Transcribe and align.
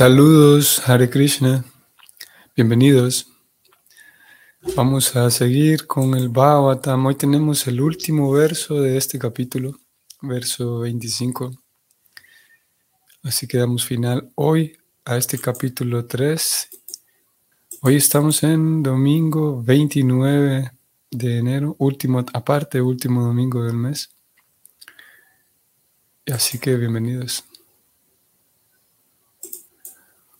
Saludos, 0.00 0.88
Hare 0.88 1.10
Krishna. 1.10 1.62
Bienvenidos. 2.56 3.30
Vamos 4.74 5.14
a 5.14 5.30
seguir 5.30 5.86
con 5.86 6.14
el 6.14 6.30
Bhagavatam. 6.30 7.04
Hoy 7.04 7.16
tenemos 7.16 7.66
el 7.66 7.82
último 7.82 8.32
verso 8.32 8.80
de 8.80 8.96
este 8.96 9.18
capítulo, 9.18 9.78
verso 10.22 10.78
25. 10.78 11.50
Así 13.24 13.46
que 13.46 13.58
damos 13.58 13.84
final 13.84 14.32
hoy 14.36 14.74
a 15.04 15.18
este 15.18 15.38
capítulo 15.38 16.06
3. 16.06 16.70
Hoy 17.82 17.96
estamos 17.96 18.42
en 18.42 18.82
domingo 18.82 19.62
29 19.62 20.70
de 21.10 21.36
enero, 21.36 21.76
último, 21.78 22.24
aparte, 22.32 22.80
último 22.80 23.22
domingo 23.22 23.64
del 23.64 23.76
mes. 23.76 24.08
Así 26.24 26.58
que 26.58 26.74
bienvenidos. 26.76 27.49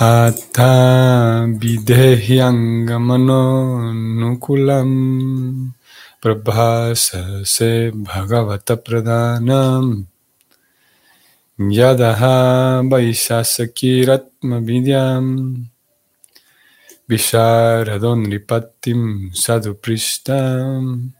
Atta 0.00 1.44
videhyangamanon 1.60 3.92
nukulam 4.16 4.92
prabhasa 6.22 7.44
se 7.44 7.92
bhagavata 7.92 8.80
pradhanam 8.80 10.06
yadaha 11.60 12.80
vaishasakiratma 12.88 14.64
vidyam 14.64 15.68
visharadon 17.04 18.24
ripatim 18.32 19.36
sadupristam 19.36 21.12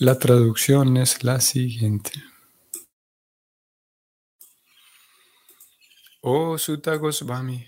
La 0.00 0.18
traducción 0.18 0.96
es 0.96 1.22
la 1.24 1.40
siguiente. 1.40 2.33
Oh 6.26 6.56
Sutta 6.56 6.96
Goswami, 6.96 7.66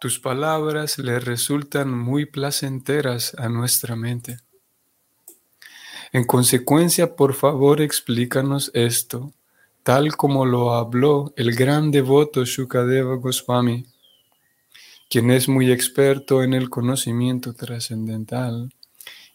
tus 0.00 0.18
palabras 0.18 0.98
le 0.98 1.20
resultan 1.20 1.96
muy 1.96 2.26
placenteras 2.26 3.32
a 3.38 3.48
nuestra 3.48 3.94
mente. 3.94 4.38
En 6.12 6.24
consecuencia, 6.24 7.14
por 7.14 7.34
favor, 7.34 7.80
explícanos 7.80 8.72
esto, 8.74 9.32
tal 9.84 10.16
como 10.16 10.46
lo 10.46 10.72
habló 10.72 11.32
el 11.36 11.54
gran 11.54 11.92
devoto 11.92 12.44
Shukadeva 12.44 13.14
Goswami, 13.14 13.86
quien 15.08 15.30
es 15.30 15.48
muy 15.48 15.70
experto 15.70 16.42
en 16.42 16.54
el 16.54 16.68
conocimiento 16.68 17.54
trascendental 17.54 18.74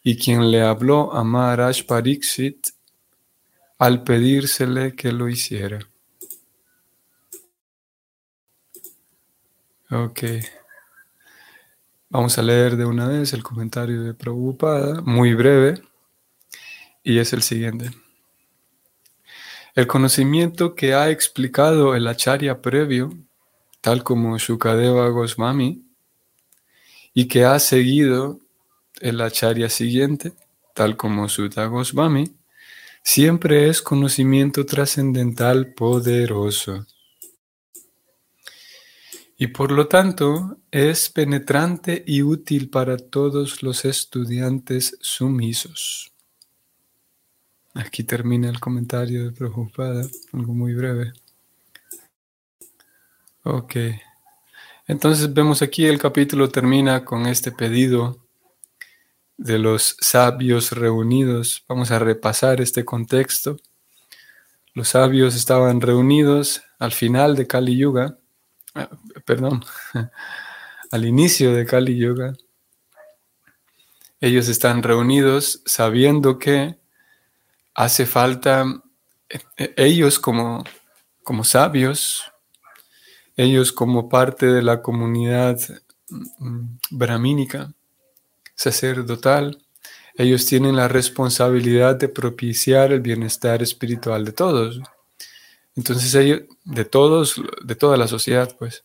y 0.04 0.18
quien 0.18 0.52
le 0.52 0.62
habló 0.62 1.14
a 1.14 1.24
Maharaj 1.24 1.86
Pariksit 1.86 2.68
al 3.78 4.04
pedírsele 4.04 4.94
que 4.94 5.14
lo 5.14 5.30
hiciera. 5.30 5.80
Ok. 9.94 10.24
Vamos 12.10 12.40
a 12.40 12.42
leer 12.42 12.78
de 12.78 12.86
una 12.86 13.08
vez 13.08 13.32
el 13.34 13.44
comentario 13.44 14.02
de 14.02 14.16
Prabhupada, 14.16 15.02
muy 15.02 15.36
breve, 15.36 15.84
y 17.04 17.20
es 17.20 17.32
el 17.32 17.44
siguiente. 17.44 17.92
El 19.76 19.86
conocimiento 19.86 20.74
que 20.74 20.96
ha 20.96 21.12
explicado 21.12 21.94
el 21.94 22.08
acharya 22.08 22.60
previo, 22.60 23.12
tal 23.82 24.04
como 24.04 24.36
Shukadeva 24.40 25.10
Goswami, 25.10 25.86
y 27.14 27.28
que 27.28 27.46
ha 27.46 27.60
seguido 27.60 28.40
el 29.00 29.22
acharya 29.22 29.70
siguiente, 29.70 30.34
tal 30.74 30.98
como 30.98 31.30
Sutta 31.30 31.68
Goswami, 31.68 32.36
siempre 33.04 33.70
es 33.70 33.84
conocimiento 33.84 34.66
trascendental 34.66 35.76
poderoso 35.76 36.88
y 39.38 39.48
por 39.48 39.72
lo 39.72 39.88
tanto 39.88 40.58
es 40.72 41.10
penetrante 41.10 42.04
y 42.06 42.22
útil 42.22 42.70
para 42.70 42.98
todos 42.98 43.64
los 43.64 43.86
estudiantes 43.86 44.98
sumisos. 45.02 46.12
Aquí 47.74 48.04
termina 48.04 48.50
el 48.50 48.60
comentario 48.60 49.26
de 49.26 49.32
Prabhupada, 49.32 50.08
algo 50.32 50.54
muy 50.54 50.76
breve. 50.76 51.14
Ok. 53.44 53.76
Entonces 54.88 55.34
vemos 55.34 55.62
aquí 55.62 55.86
el 55.86 55.98
capítulo 55.98 56.50
termina 56.50 57.04
con 57.04 57.26
este 57.26 57.52
pedido 57.52 58.20
de 59.38 59.58
los 59.58 59.98
sabios 60.00 60.72
reunidos. 60.72 61.64
Vamos 61.68 61.90
a 61.90 62.00
repasar 62.00 62.62
este 62.62 62.86
contexto. 62.86 63.58
Los 64.76 64.90
sabios 64.90 65.36
estaban 65.36 65.82
reunidos 65.82 66.62
al 66.78 66.92
final 66.92 67.36
de 67.36 67.48
Kali 67.48 67.76
Yuga 67.76 68.18
perdón, 69.26 69.64
al 70.92 71.06
inicio 71.06 71.54
de 71.54 71.66
Kali 71.66 71.98
Yoga, 71.98 72.34
ellos 74.20 74.48
están 74.48 74.84
reunidos 74.84 75.62
sabiendo 75.66 76.40
que 76.40 76.78
hace 77.74 78.06
falta, 78.06 78.66
eh, 79.30 79.74
ellos 79.76 80.20
como, 80.20 80.64
como 81.24 81.44
sabios, 81.44 82.24
ellos 83.36 83.72
como 83.72 84.08
parte 84.10 84.46
de 84.46 84.62
la 84.62 84.82
comunidad 84.82 85.60
mm, 86.10 86.78
brahmínica, 86.92 87.74
sacerdotal, 88.56 89.64
ellos 90.16 90.46
tienen 90.46 90.76
la 90.76 90.88
responsabilidad 90.88 91.96
de 91.96 92.08
propiciar 92.08 92.92
el 92.92 93.02
bienestar 93.02 93.64
espiritual 93.64 94.26
de 94.26 94.32
todos. 94.32 94.80
Entonces 95.76 96.14
ellos, 96.16 96.42
de 96.66 96.86
todos, 96.86 97.42
de 97.64 97.76
toda 97.76 97.98
la 97.98 98.08
sociedad, 98.08 98.56
pues. 98.58 98.84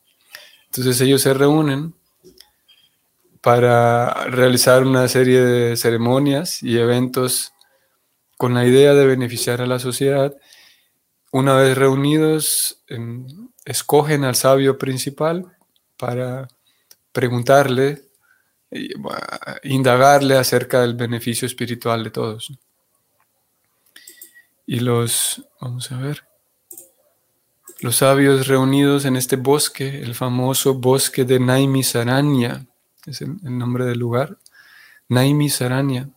Entonces 0.67 1.01
ellos 1.01 1.23
se 1.23 1.35
reúnen 1.35 1.95
para 3.41 4.13
realizar 4.25 4.85
una 4.85 5.09
serie 5.09 5.41
de 5.41 5.77
ceremonias 5.77 6.63
y 6.63 6.79
eventos 6.79 7.53
con 8.37 8.55
la 8.55 8.67
idea 8.67 8.95
de 8.95 9.07
beneficiar 9.07 9.61
a 9.61 9.67
la 9.67 9.79
sociedad. 9.79 10.37
Una 11.33 11.57
vez 11.57 11.77
reunidos, 11.77 12.83
escogen 13.65 14.25
al 14.25 14.35
sabio 14.35 14.79
principal 14.79 15.57
para 15.97 16.49
preguntarle, 17.13 18.03
indagarle 19.63 20.37
acerca 20.37 20.83
del 20.83 20.95
beneficio 20.95 21.47
espiritual 21.47 22.05
de 22.05 22.11
todos. 22.11 22.53
Y 24.67 24.81
los, 24.81 25.45
vamos 25.61 25.91
a 25.91 25.99
ver, 25.99 26.28
los 27.81 27.97
sabios 27.97 28.49
reunidos 28.49 29.05
en 29.05 29.17
este 29.17 29.37
bosque, 29.37 30.03
el 30.03 30.15
famoso 30.15 30.75
bosque 30.75 31.25
de 31.25 31.39
Naimisaranya, 31.39 32.67
es 33.07 33.23
el, 33.23 33.39
nombre 33.43 33.85
del 33.85 33.99
lugar, 33.99 34.37
Naimisaranya. 35.09 36.11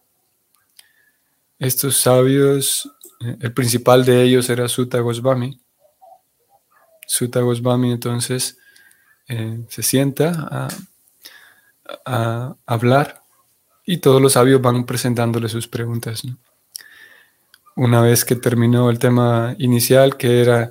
Estos 1.59 1.97
sabios, 1.97 2.91
eh, 3.19 3.37
el 3.39 3.53
principal 3.53 4.03
de 4.03 4.23
ellos 4.23 4.49
era 4.49 4.67
Sutta 4.67 4.99
Goswami. 4.99 5.59
Sutta 7.05 7.41
Goswami 7.41 7.91
entonces 7.91 8.57
eh, 9.27 9.63
se 9.69 9.83
sienta 9.83 10.67
a, 12.05 12.55
hablar 12.65 13.21
y 13.85 13.97
todos 13.97 14.21
los 14.21 14.33
sabios 14.33 14.61
van 14.61 14.85
presentándole 14.85 15.49
sus 15.49 15.67
preguntas. 15.67 16.23
Una 17.75 18.01
vez 18.01 18.23
que 18.23 18.35
terminó 18.35 18.89
el 18.89 18.97
tema 18.97 19.55
inicial, 19.57 20.15
que 20.17 20.41
era 20.41 20.69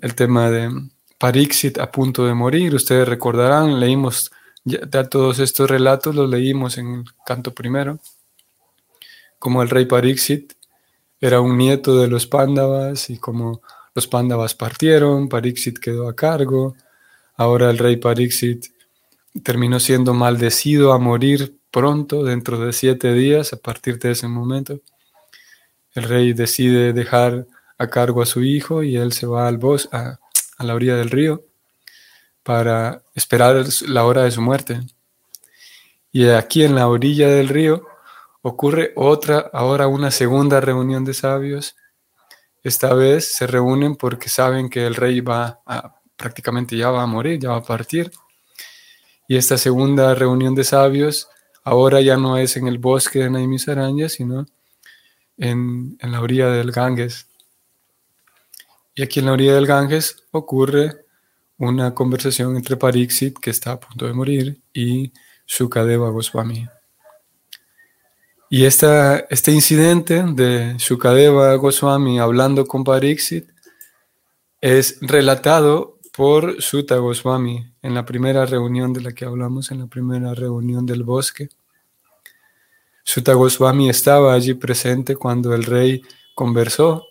el, 0.00 0.14
tema 0.14 0.50
de 0.50 0.70
Parixit 1.18 1.78
a 1.78 1.90
punto 1.90 2.26
de 2.26 2.34
morir. 2.34 2.74
Ustedes 2.74 3.08
recordarán, 3.08 3.80
leímos 3.80 4.30
ya, 4.64 5.08
todos 5.08 5.38
estos 5.38 5.70
relatos, 5.70 6.14
los 6.14 6.28
leímos 6.28 6.78
en 6.78 6.94
el 6.94 7.04
canto 7.24 7.54
primero, 7.54 7.98
como 9.38 9.62
el 9.62 9.70
rey 9.70 9.86
Parixit 9.86 10.52
era 11.20 11.40
un 11.40 11.56
nieto 11.56 11.98
de 12.00 12.08
los 12.08 12.26
Pándavas 12.26 13.10
y 13.10 13.18
como 13.18 13.62
los 13.94 14.06
Pándavas 14.06 14.54
partieron, 14.54 15.28
Parixit 15.28 15.78
quedó 15.78 16.08
a 16.08 16.14
cargo. 16.14 16.76
Ahora 17.36 17.70
el 17.70 17.78
rey 17.78 17.96
Parixit 17.96 18.66
terminó 19.42 19.80
siendo 19.80 20.14
maldecido 20.14 20.92
a 20.92 20.98
morir 20.98 21.58
pronto, 21.70 22.24
dentro 22.24 22.58
de 22.58 22.72
siete 22.72 23.12
días, 23.12 23.52
a 23.52 23.56
partir 23.56 23.98
de 23.98 24.12
ese 24.12 24.28
momento. 24.28 24.80
El 25.94 26.04
rey 26.04 26.32
decide 26.32 26.92
dejar 26.92 27.46
a 27.78 27.86
cargo 27.86 28.22
a 28.22 28.26
su 28.26 28.42
hijo 28.42 28.82
y 28.82 28.96
él 28.96 29.12
se 29.12 29.26
va 29.26 29.46
al 29.46 29.58
bosque, 29.58 29.96
a, 29.96 30.18
la 30.58 30.74
orilla 30.74 30.96
del 30.96 31.10
río, 31.10 31.44
para 32.42 33.02
esperar 33.14 33.64
la 33.86 34.04
hora 34.04 34.24
de 34.24 34.32
su 34.32 34.42
muerte. 34.42 34.80
Y 36.10 36.28
aquí 36.28 36.64
en 36.64 36.74
la 36.74 36.88
orilla 36.88 37.28
del 37.28 37.48
río 37.48 37.86
ocurre 38.42 38.92
otra, 38.96 39.50
ahora 39.52 39.86
una 39.86 40.10
segunda 40.10 40.60
reunión 40.60 41.04
de 41.04 41.14
sabios. 41.14 41.76
Esta 42.64 42.92
vez 42.94 43.32
se 43.32 43.46
reúnen 43.46 43.94
porque 43.94 44.28
saben 44.28 44.68
que 44.68 44.84
el 44.86 44.96
rey 44.96 45.20
va 45.20 45.60
prácticamente 46.16 46.76
ya 46.76 46.90
va 46.90 47.04
a 47.04 47.06
morir, 47.06 47.38
ya 47.38 47.50
va 47.50 47.56
a 47.58 47.62
partir. 47.62 48.10
Y 49.28 49.36
esta 49.36 49.56
segunda 49.56 50.14
reunión 50.14 50.54
de 50.54 50.64
sabios 50.64 51.28
ahora 51.62 52.00
ya 52.00 52.16
no 52.16 52.36
es 52.36 52.56
en 52.56 52.66
el 52.66 52.78
bosque 52.78 53.20
de 53.20 53.30
Naimis 53.30 53.68
Araña, 53.68 54.08
sino 54.08 54.46
en, 55.36 55.96
en 56.00 56.12
la 56.12 56.20
orilla 56.20 56.48
del 56.48 56.72
Ganges. 56.72 57.27
Y 58.98 59.02
aquí 59.02 59.20
en 59.20 59.26
la 59.26 59.32
orilla 59.32 59.54
del 59.54 59.64
Ganges 59.64 60.24
ocurre 60.32 61.04
una 61.56 61.94
conversación 61.94 62.56
entre 62.56 62.76
Pariksit, 62.76 63.38
que 63.38 63.50
está 63.50 63.70
a 63.70 63.78
punto 63.78 64.06
de 64.06 64.12
morir, 64.12 64.60
y 64.72 65.12
Shukadeva 65.46 66.10
Goswami. 66.10 66.66
Y 68.50 68.64
este 68.64 69.52
incidente 69.52 70.24
de 70.24 70.74
Shukadeva 70.78 71.54
Goswami 71.54 72.18
hablando 72.18 72.66
con 72.66 72.82
Pariksit 72.82 73.48
es 74.60 74.98
relatado 75.00 76.00
por 76.12 76.60
Sutta 76.60 76.96
Goswami 76.96 77.72
en 77.80 77.94
la 77.94 78.04
primera 78.04 78.46
reunión 78.46 78.92
de 78.92 79.02
la 79.02 79.12
que 79.12 79.24
hablamos, 79.24 79.70
en 79.70 79.78
la 79.78 79.86
primera 79.86 80.34
reunión 80.34 80.84
del 80.86 81.04
bosque. 81.04 81.50
Sutta 83.04 83.34
Goswami 83.34 83.90
estaba 83.90 84.34
allí 84.34 84.54
presente 84.54 85.14
cuando 85.14 85.54
el 85.54 85.62
rey 85.62 86.02
conversó. 86.34 87.04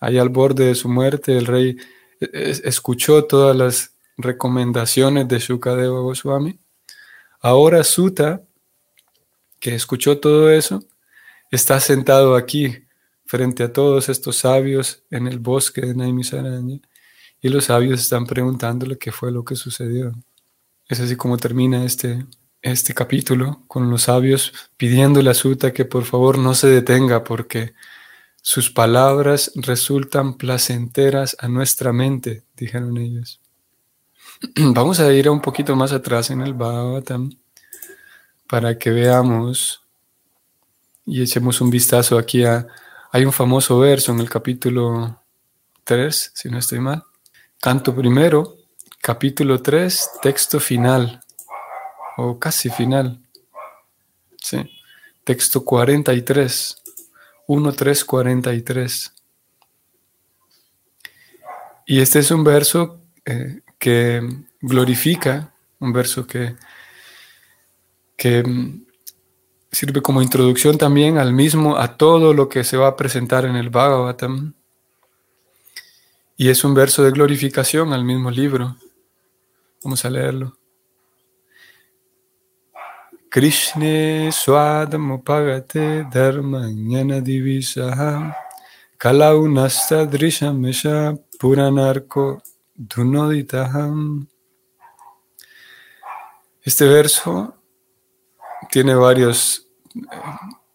Allá 0.00 0.22
al 0.22 0.28
borde 0.28 0.66
de 0.66 0.74
su 0.74 0.88
muerte, 0.88 1.36
el 1.36 1.46
rey 1.46 1.76
e, 2.20 2.24
e, 2.32 2.50
escuchó 2.64 3.24
todas 3.24 3.56
las 3.56 3.92
recomendaciones 4.16 5.28
de 5.28 5.38
Shukadeva 5.38 6.00
Goswami. 6.00 6.58
Ahora 7.40 7.84
Sutta, 7.84 8.42
que 9.60 9.74
escuchó 9.74 10.18
todo 10.18 10.50
eso, 10.50 10.82
está 11.50 11.80
sentado 11.80 12.36
aquí 12.36 12.86
frente 13.26 13.62
a 13.64 13.72
todos 13.72 14.08
estos 14.08 14.36
sabios 14.36 15.02
en 15.10 15.26
el 15.26 15.38
bosque 15.38 15.80
de 15.80 15.94
Naimisaranya 15.94 16.80
y 17.40 17.48
los 17.48 17.66
sabios 17.66 18.00
están 18.00 18.26
preguntándole 18.26 18.98
qué 18.98 19.12
fue 19.12 19.30
lo 19.30 19.44
que 19.44 19.56
sucedió. 19.56 20.12
Es 20.88 21.00
así 21.00 21.16
como 21.16 21.36
termina 21.36 21.84
este, 21.84 22.24
este 22.62 22.94
capítulo 22.94 23.62
con 23.66 23.90
los 23.90 24.02
sabios 24.02 24.52
pidiéndole 24.76 25.30
a 25.30 25.34
Sutta 25.34 25.72
que 25.72 25.84
por 25.84 26.04
favor 26.04 26.38
no 26.38 26.54
se 26.54 26.68
detenga 26.68 27.24
porque 27.24 27.74
sus 28.48 28.70
palabras 28.70 29.50
resultan 29.56 30.34
placenteras 30.34 31.36
a 31.40 31.48
nuestra 31.48 31.92
mente, 31.92 32.44
dijeron 32.56 32.96
ellos. 32.96 33.40
Vamos 34.56 35.00
a 35.00 35.12
ir 35.12 35.28
un 35.28 35.40
poquito 35.40 35.74
más 35.74 35.90
atrás 35.90 36.30
en 36.30 36.42
el 36.42 36.54
Bhagavatam 36.54 37.28
para 38.48 38.78
que 38.78 38.90
veamos 38.90 39.82
y 41.04 41.22
echemos 41.22 41.60
un 41.60 41.70
vistazo 41.70 42.16
aquí 42.18 42.44
a... 42.44 42.68
Hay 43.10 43.24
un 43.24 43.32
famoso 43.32 43.80
verso 43.80 44.12
en 44.12 44.20
el 44.20 44.30
capítulo 44.30 45.20
3, 45.82 46.30
si 46.32 46.48
no 46.48 46.58
estoy 46.58 46.78
mal. 46.78 47.02
Canto 47.60 47.96
primero, 47.96 48.58
capítulo 49.02 49.60
3, 49.60 50.10
texto 50.22 50.60
final, 50.60 51.20
o 52.16 52.38
casi 52.38 52.70
final. 52.70 53.20
Sí, 54.40 54.58
texto 55.24 55.64
43, 55.64 56.84
1, 57.46 57.72
3, 57.72 58.04
43. 58.04 59.12
Y 61.86 62.00
este 62.00 62.18
es 62.18 62.30
un 62.30 62.42
verso 62.42 63.00
eh, 63.24 63.60
que 63.78 64.20
glorifica, 64.60 65.54
un 65.78 65.92
verso 65.92 66.26
que, 66.26 66.56
que 68.16 68.42
mm, 68.42 68.86
sirve 69.70 70.02
como 70.02 70.22
introducción 70.22 70.78
también 70.78 71.18
al 71.18 71.32
mismo, 71.32 71.76
a 71.76 71.96
todo 71.96 72.34
lo 72.34 72.48
que 72.48 72.64
se 72.64 72.76
va 72.76 72.88
a 72.88 72.96
presentar 72.96 73.44
en 73.44 73.56
el 73.56 73.70
Bhagavatam. 73.70 74.54
Y 76.36 76.48
es 76.48 76.64
un 76.64 76.74
verso 76.74 77.02
de 77.02 77.12
glorificación 77.12 77.92
al 77.92 78.04
mismo 78.04 78.30
libro. 78.30 78.76
Vamos 79.82 80.04
a 80.04 80.10
leerlo. 80.10 80.58
Krishna 83.36 84.32
Swadamupagate 84.32 86.10
Dharma 86.10 86.70
Jnana 86.70 87.20
Divisaha 87.20 88.34
Kalaunasta 88.98 90.06
Drishamesha 90.06 91.18
Puranarko 91.38 92.40
Dunoditaham. 92.74 94.26
Este 96.62 96.86
verso 96.86 97.54
tiene 98.70 98.94
varios, 98.94 99.66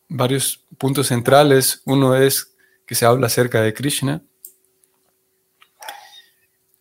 varios 0.07 0.63
puntos 0.77 1.07
centrales. 1.07 1.81
Uno 1.85 2.15
es 2.15 2.55
que 2.85 2.93
se 2.93 3.07
habla 3.07 3.25
acerca 3.25 3.59
de 3.61 3.73
Krishna. 3.73 4.21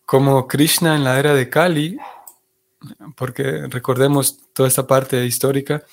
Como 0.05 0.47
Krishna 0.47 0.95
en 0.95 1.03
la 1.03 1.17
era 1.17 1.33
de 1.33 1.49
Kali, 1.49 1.97
porque 3.15 3.67
recordemos 3.67 4.37
toda 4.53 4.67
esta 4.67 4.87
parte 4.87 5.25
histórica, 5.25 5.83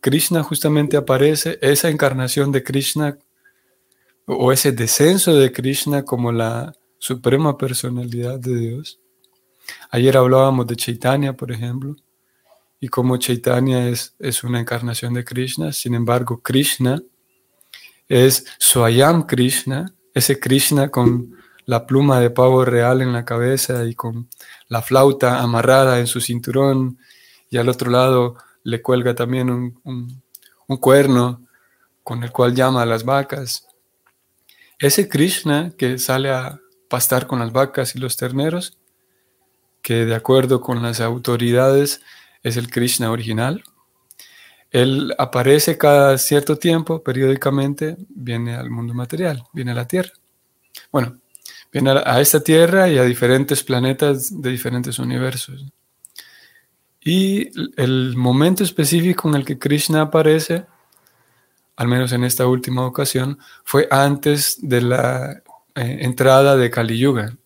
Krishna 0.00 0.42
justamente 0.42 0.96
aparece, 0.96 1.58
esa 1.62 1.88
encarnación 1.88 2.52
de 2.52 2.62
Krishna 2.62 3.18
o 4.26 4.52
ese 4.52 4.72
descenso 4.72 5.34
de 5.34 5.50
Krishna 5.52 6.04
como 6.04 6.32
la 6.32 6.74
suprema 6.98 7.56
personalidad 7.56 8.38
de 8.38 8.56
Dios. 8.56 9.00
Ayer 9.90 10.16
hablábamos 10.16 10.66
de 10.66 10.76
Chaitanya, 10.76 11.32
por 11.32 11.50
ejemplo, 11.50 11.96
y 12.78 12.88
como 12.88 13.16
Chaitanya 13.16 13.88
es, 13.88 14.14
es 14.18 14.44
una 14.44 14.60
encarnación 14.60 15.14
de 15.14 15.24
Krishna, 15.24 15.72
sin 15.72 15.94
embargo, 15.94 16.40
Krishna 16.40 17.02
es 18.08 18.44
Swayam 18.58 19.26
Krishna, 19.26 19.94
ese 20.14 20.38
Krishna 20.38 20.90
con 20.90 21.39
la 21.66 21.86
pluma 21.86 22.20
de 22.20 22.30
pavo 22.30 22.64
real 22.64 23.02
en 23.02 23.12
la 23.12 23.24
cabeza 23.24 23.84
y 23.84 23.94
con 23.94 24.28
la 24.68 24.82
flauta 24.82 25.40
amarrada 25.40 25.98
en 25.98 26.06
su 26.06 26.20
cinturón, 26.20 26.98
y 27.48 27.58
al 27.58 27.68
otro 27.68 27.90
lado 27.90 28.36
le 28.62 28.82
cuelga 28.82 29.14
también 29.14 29.50
un, 29.50 29.80
un, 29.84 30.22
un 30.66 30.76
cuerno 30.76 31.46
con 32.02 32.22
el 32.22 32.30
cual 32.32 32.54
llama 32.54 32.82
a 32.82 32.86
las 32.86 33.04
vacas. 33.04 33.66
Ese 34.78 35.08
Krishna 35.08 35.72
que 35.76 35.98
sale 35.98 36.30
a, 36.30 36.60
pastar 36.90 37.28
con 37.28 37.38
las 37.38 37.52
vacas 37.52 37.94
y 37.94 38.00
los 38.00 38.16
terneros, 38.16 38.76
que 39.80 40.04
de 40.04 40.14
acuerdo 40.16 40.60
con 40.60 40.82
las 40.82 41.00
autoridades 41.00 42.02
es 42.42 42.56
el 42.56 42.68
Krishna 42.68 43.12
original. 43.12 43.62
Él 44.72 45.14
aparece 45.16 45.78
cada 45.78 46.18
cierto 46.18 46.58
tiempo, 46.58 47.02
periódicamente, 47.02 47.96
viene 48.08 48.56
al 48.56 48.70
mundo 48.70 48.92
material, 48.92 49.44
viene 49.52 49.70
a 49.70 49.74
la 49.74 49.86
Tierra. 49.86 50.10
Bueno, 50.90 51.19
viene 51.72 51.90
a 52.04 52.20
esta 52.20 52.40
Tierra 52.40 52.88
y 52.88 52.98
a 52.98 53.04
diferentes 53.04 53.62
planetas 53.62 54.40
de 54.40 54.50
diferentes 54.50 54.98
universos. 54.98 55.66
Y 57.02 57.50
el 57.80 58.14
momento 58.16 58.62
específico 58.62 59.28
en 59.28 59.36
el 59.36 59.44
que 59.44 59.58
Krishna 59.58 60.02
aparece, 60.02 60.66
al 61.76 61.88
menos 61.88 62.12
en 62.12 62.24
esta 62.24 62.46
última 62.46 62.84
ocasión, 62.84 63.38
fue 63.64 63.88
antes 63.90 64.58
de 64.60 64.82
la 64.82 65.42
eh, 65.74 65.98
entrada 66.00 66.56
de 66.56 66.70
Kali 66.70 66.98
Yuga. 66.98 67.36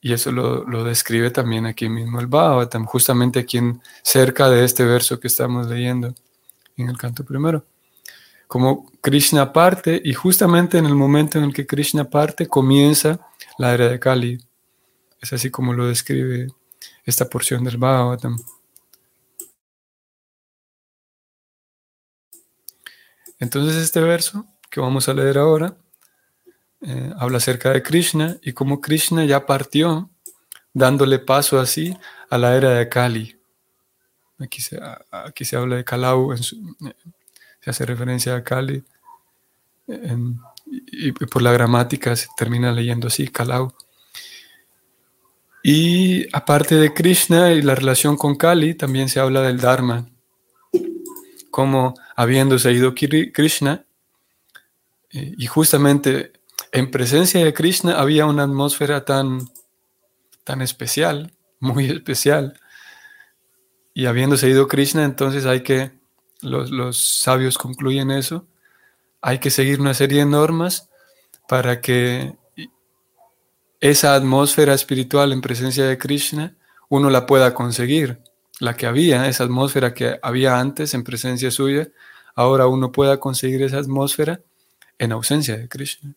Y 0.00 0.12
eso 0.12 0.30
lo, 0.30 0.84
describe 0.84 1.30
también 1.30 1.64
aquí 1.66 1.88
mismo 1.88 2.20
el 2.20 2.26
Bhagavatam, 2.26 2.84
justamente 2.84 3.40
aquí 3.40 3.58
en, 3.58 3.80
cerca 4.02 4.50
de 4.50 4.64
este 4.64 4.84
verso 4.84 5.18
que 5.18 5.28
estamos 5.28 5.66
leyendo 5.66 6.14
en 6.76 6.90
el 6.90 6.98
canto 6.98 7.24
primero. 7.24 7.64
Como 8.54 8.88
Krishna 9.00 9.52
parte, 9.52 10.00
y 10.04 10.14
justamente 10.14 10.78
en 10.78 10.86
el 10.86 10.94
momento 10.94 11.38
en 11.38 11.44
el 11.46 11.52
que 11.52 11.66
Krishna 11.66 12.08
parte, 12.08 12.46
comienza 12.46 13.18
la 13.58 13.74
era 13.74 13.88
de 13.88 13.98
Kali. 13.98 14.38
Es 15.20 15.32
así 15.32 15.50
como 15.50 15.72
lo 15.72 15.88
describe 15.88 16.46
esta 17.04 17.28
porción 17.28 17.64
del 17.64 17.78
Bhagavatam. 17.78 18.38
Entonces 23.40 23.74
este 23.74 23.98
verso 23.98 24.46
que 24.70 24.78
vamos 24.78 25.08
a 25.08 25.14
leer 25.14 25.38
ahora 25.38 25.76
eh, 26.80 27.12
habla 27.18 27.38
acerca 27.38 27.72
de 27.72 27.82
Krishna 27.82 28.36
y 28.40 28.52
cómo 28.52 28.80
Krishna 28.80 29.24
ya 29.24 29.46
partió, 29.46 30.10
dándole 30.72 31.18
paso 31.18 31.58
así 31.58 31.96
a 32.30 32.38
la 32.38 32.54
era 32.54 32.70
de 32.70 32.88
Kali. 32.88 33.36
Aquí 34.38 34.62
se, 34.62 34.80
aquí 35.10 35.44
se 35.44 35.56
habla 35.56 35.74
de 35.74 35.84
Kalau, 35.84 36.32
se 37.64 37.70
hace 37.70 37.86
referencia 37.86 38.36
a 38.36 38.44
Kali, 38.44 38.84
y, 40.66 41.12
por 41.12 41.40
la 41.40 41.52
gramática 41.52 42.14
se 42.14 42.28
termina 42.36 42.72
leyendo 42.72 43.08
así, 43.08 43.28
Kalau. 43.28 43.72
Y 45.62 46.26
aparte 46.36 46.74
de 46.74 46.92
Krishna 46.92 47.52
y 47.52 47.62
la 47.62 47.74
relación 47.74 48.18
con 48.18 48.36
Kali, 48.36 48.74
también 48.74 49.08
se 49.08 49.18
habla 49.18 49.40
del 49.40 49.60
Dharma, 49.60 50.06
como 51.50 51.94
habiéndose 52.16 52.70
ido 52.72 52.94
Krishna, 52.94 53.86
eh, 55.10 55.34
y 55.38 55.46
justamente 55.46 56.32
en 56.70 56.90
presencia 56.90 57.42
de 57.42 57.54
Krishna 57.54 57.98
había 57.98 58.26
una 58.26 58.42
atmósfera 58.42 59.06
tan, 59.06 59.48
tan 60.44 60.60
especial, 60.60 61.32
muy 61.60 61.86
especial. 61.86 62.60
Y 63.94 64.04
habiendo 64.04 64.36
seguido 64.36 64.68
Krishna, 64.68 65.04
entonces 65.04 65.46
hay 65.46 65.62
que, 65.62 65.92
los, 66.44 66.98
sabios 66.98 67.58
concluyen 67.58 68.10
eso, 68.10 68.46
hay 69.20 69.38
que 69.38 69.50
seguir 69.50 69.80
una 69.80 69.94
serie 69.94 70.20
de 70.20 70.26
normas 70.26 70.90
para 71.48 71.80
que 71.80 72.36
esa 73.80 74.14
atmósfera 74.14 74.74
espiritual 74.74 75.32
en 75.32 75.40
presencia 75.40 75.84
de 75.84 75.98
Krishna 75.98 76.56
uno 76.88 77.10
la 77.10 77.26
pueda 77.26 77.54
conseguir. 77.54 78.20
La 78.60 78.76
que 78.76 78.86
había, 78.86 79.28
esa 79.28 79.44
atmósfera 79.44 79.94
que 79.94 80.18
había 80.22 80.60
antes 80.60 80.94
en 80.94 81.02
presencia 81.02 81.50
suya, 81.50 81.88
ahora 82.34 82.68
uno 82.68 82.92
pueda 82.92 83.18
conseguir 83.18 83.62
esa 83.62 83.78
atmósfera 83.78 84.40
en 84.98 85.12
ausencia 85.12 85.56
de 85.56 85.68
Krishna. 85.68 86.14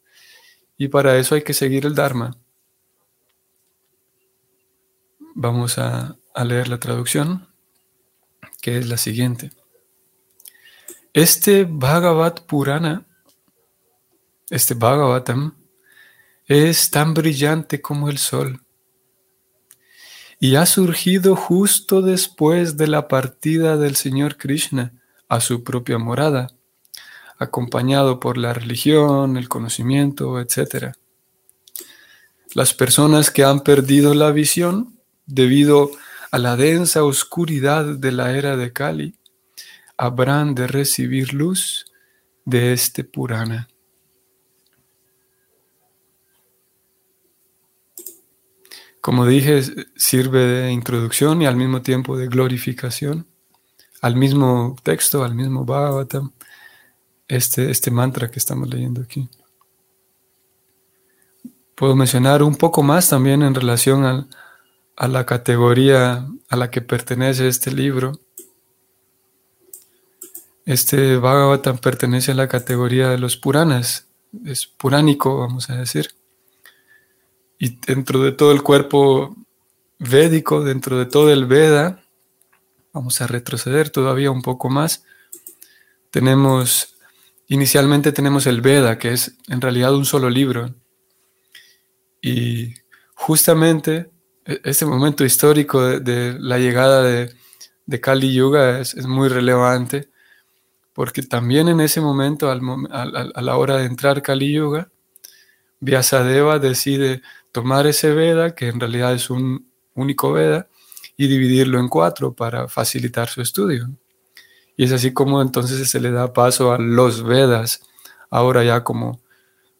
Y 0.78 0.90
para 0.90 1.18
eso 1.18 1.36
hay 1.36 1.42
que 1.42 1.54
seguir 1.54 1.86
el 1.86 1.96
Dharma. 1.96 2.38
Vamos 5.34 5.78
a, 5.78 6.16
leer 6.46 6.68
la 6.68 6.80
traducción, 6.80 7.48
que 8.62 8.78
es 8.78 8.88
la 8.88 8.98
siguiente. 8.98 9.52
Este 11.18 11.64
Bhagavat 11.64 12.42
Purana, 12.42 13.04
este 14.52 14.76
Bhagavatam, 14.76 15.56
es 16.46 16.92
tan 16.92 17.16
brillante 17.16 17.82
como 17.82 18.12
el 18.12 18.20
sol 18.20 18.62
y 20.40 20.58
ha 20.58 20.68
surgido 20.68 21.36
justo 21.36 22.04
después 22.04 22.78
de 22.78 22.86
la 22.86 23.08
partida 23.08 23.78
del 23.78 23.96
Señor 23.96 24.38
Krishna 24.38 24.94
a 25.28 25.42
su 25.42 25.64
propia 25.64 25.98
morada, 25.98 26.52
acompañado 27.40 28.20
por 28.20 28.38
la 28.38 28.54
religión, 28.54 29.38
el 29.38 29.50
conocimiento, 29.50 30.40
etc. 30.40 30.94
Las 32.54 32.76
personas 32.76 33.32
que 33.32 33.44
han 33.44 33.62
perdido 33.62 34.14
la 34.14 34.30
visión 34.30 35.00
debido 35.26 35.90
a 36.30 36.38
la 36.38 36.56
densa 36.56 37.04
oscuridad 37.04 37.86
de 37.86 38.12
la 38.12 38.38
era 38.38 38.56
de 38.56 38.72
Kali, 38.72 39.17
habrán 39.98 40.56
de 40.56 40.68
recibir 40.68 41.34
luz 41.34 41.86
de 42.46 42.74
este 42.74 43.04
Purana. 43.04 43.68
Como 49.01 49.25
dije, 49.25 49.62
sirve 49.96 50.39
de 50.39 50.72
introducción 50.72 51.42
y 51.42 51.46
al 51.46 51.56
mismo 51.56 51.82
tiempo 51.82 52.18
de 52.18 52.27
glorificación, 52.27 53.25
al 54.01 54.16
mismo 54.16 54.75
texto, 54.84 55.24
al 55.24 55.34
mismo 55.34 55.66
Bhagavatam, 55.66 56.32
este, 57.27 57.72
este 57.72 57.89
mantra 57.89 58.30
que 58.30 58.39
estamos 58.39 58.70
leyendo 58.70 59.01
aquí. 59.01 59.30
Puedo 61.75 61.96
mencionar 61.96 62.44
un 62.44 62.56
poco 62.56 62.84
más 62.84 63.10
también 63.10 63.44
en 63.44 63.56
relación 63.56 64.27
a 64.96 65.08
la 65.08 65.25
categoría 65.25 66.27
a 66.50 66.56
la 66.56 66.70
que 66.70 66.82
pertenece 66.82 67.48
este 67.48 67.72
libro. 67.72 68.20
Este 70.68 71.16
Bhagavatam 71.16 71.78
pertenece 71.78 72.34
a 72.34 72.36
la 72.36 72.50
categoría 72.50 73.08
de 73.08 73.18
los 73.18 73.38
Puranas, 73.38 74.10
es 74.46 74.68
puránico, 74.68 75.40
vamos 75.40 75.70
a 75.70 75.78
decir. 75.78 76.10
Y 77.58 77.78
dentro 77.88 78.22
de 78.22 78.34
todo 78.34 78.52
el 78.52 78.62
cuerpo 78.64 79.34
védico, 79.98 80.66
dentro 80.66 81.00
de 81.00 81.06
todo 81.06 81.32
el 81.32 81.46
Veda, 81.46 82.04
vamos 82.92 83.22
a 83.22 83.28
retroceder 83.28 83.92
todavía 83.92 84.30
un 84.30 84.42
poco 84.42 84.70
más. 84.70 85.06
Tenemos, 86.12 86.98
inicialmente 87.48 88.12
tenemos 88.12 88.46
el 88.46 88.60
Veda, 88.60 89.00
que 89.00 89.14
es 89.14 89.38
en 89.48 89.62
realidad 89.62 89.96
un 89.96 90.04
solo 90.04 90.30
libro. 90.30 90.76
Y 92.22 92.74
justamente 93.14 94.12
e, 94.46 94.60
este 94.66 94.86
momento 94.86 95.24
histórico 95.24 95.82
de, 95.82 96.36
la 96.38 96.60
llegada 96.60 97.04
de, 97.04 98.02
Kali 98.02 98.34
Yuga 98.34 98.82
es, 98.82 98.98
muy 99.08 99.30
relevante, 99.30 100.10
porque 100.98 101.22
también 101.22 101.68
en 101.68 101.80
ese 101.80 102.01
momento, 102.01 102.50
a 102.50 102.56
la 102.56 103.58
hora 103.58 103.77
de 103.77 103.86
entrar 103.86 104.24
Kali 104.24 104.51
Yuga, 104.51 104.89
Vyasadeva 105.80 106.58
decide 106.58 107.22
tomar 107.51 107.86
ese 107.86 108.16
Veda, 108.16 108.56
que 108.56 108.70
en 108.70 108.80
realidad 108.80 109.13
es 109.13 109.30
un 109.30 109.70
único 109.94 110.34
Veda, 110.34 110.68
y 111.16 111.27
dividirlo 111.27 111.80
en 111.80 111.88
cuatro 111.88 112.34
para 112.34 112.68
facilitar 112.68 113.30
su 113.30 113.44
estudio. 113.44 113.92
Y 114.75 114.86
es 114.86 114.92
así 114.92 115.13
como 115.13 115.39
entonces 115.39 115.88
se 115.88 116.00
le 116.00 116.10
da 116.10 116.34
paso 116.34 116.72
a 116.72 116.80
los 116.80 117.22
Vedas, 117.22 117.84
ahora 118.32 118.63
ya 118.63 118.84
como, 118.84 119.22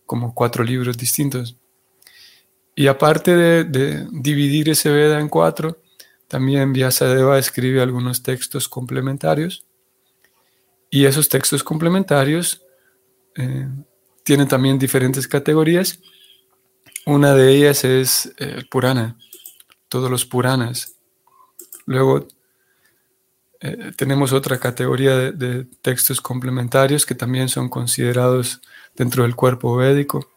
como 0.06 0.36
cuatro 0.36 0.64
libros 0.64 1.00
distintos. 1.00 1.58
Y 2.76 2.86
aparte 2.86 3.36
de, 3.36 4.06
dividir 4.12 4.70
ese 4.70 4.92
Veda 4.92 5.20
en 5.20 5.30
cuatro, 5.30 5.82
también 6.28 6.74
Vyasadeva 6.74 7.40
escribe 7.40 7.82
algunos 7.82 8.22
textos 8.22 8.70
complementarios. 8.70 9.67
Y 10.90 11.06
esos 11.06 11.30
textos 11.30 11.64
complementarios 11.64 12.62
eh, 13.36 13.68
tienen 14.24 14.48
también 14.48 14.80
diferentes 14.80 15.28
categorías 15.28 16.00
una 17.08 17.34
de 17.34 17.56
ellas 17.56 17.86
es 17.86 18.34
el 18.36 18.60
eh, 18.60 18.66
Purana, 18.70 19.18
todos 19.88 20.12
los 20.12 20.26
Puranas. 20.26 20.98
Luego 21.86 22.28
eh, 23.62 23.94
tenemos 23.96 24.34
otra 24.34 24.60
categoría 24.60 25.16
de, 25.32 25.64
textos 25.82 26.20
complementarios 26.20 27.06
que 27.06 27.16
también 27.16 27.48
son 27.48 27.70
considerados 27.70 28.60
dentro 28.94 29.24
del 29.24 29.38
cuerpo 29.38 29.78
védico. 29.78 30.30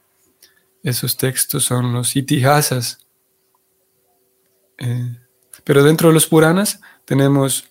Esos 0.85 1.17
textos 1.17 1.65
son 1.65 1.93
los 1.93 2.15
itihasas. 2.15 3.05
Pero 5.65 5.83
dentro 5.83 6.09
de 6.09 6.15
los 6.15 6.27
Puranas 6.29 6.81
tenemos, 7.05 7.69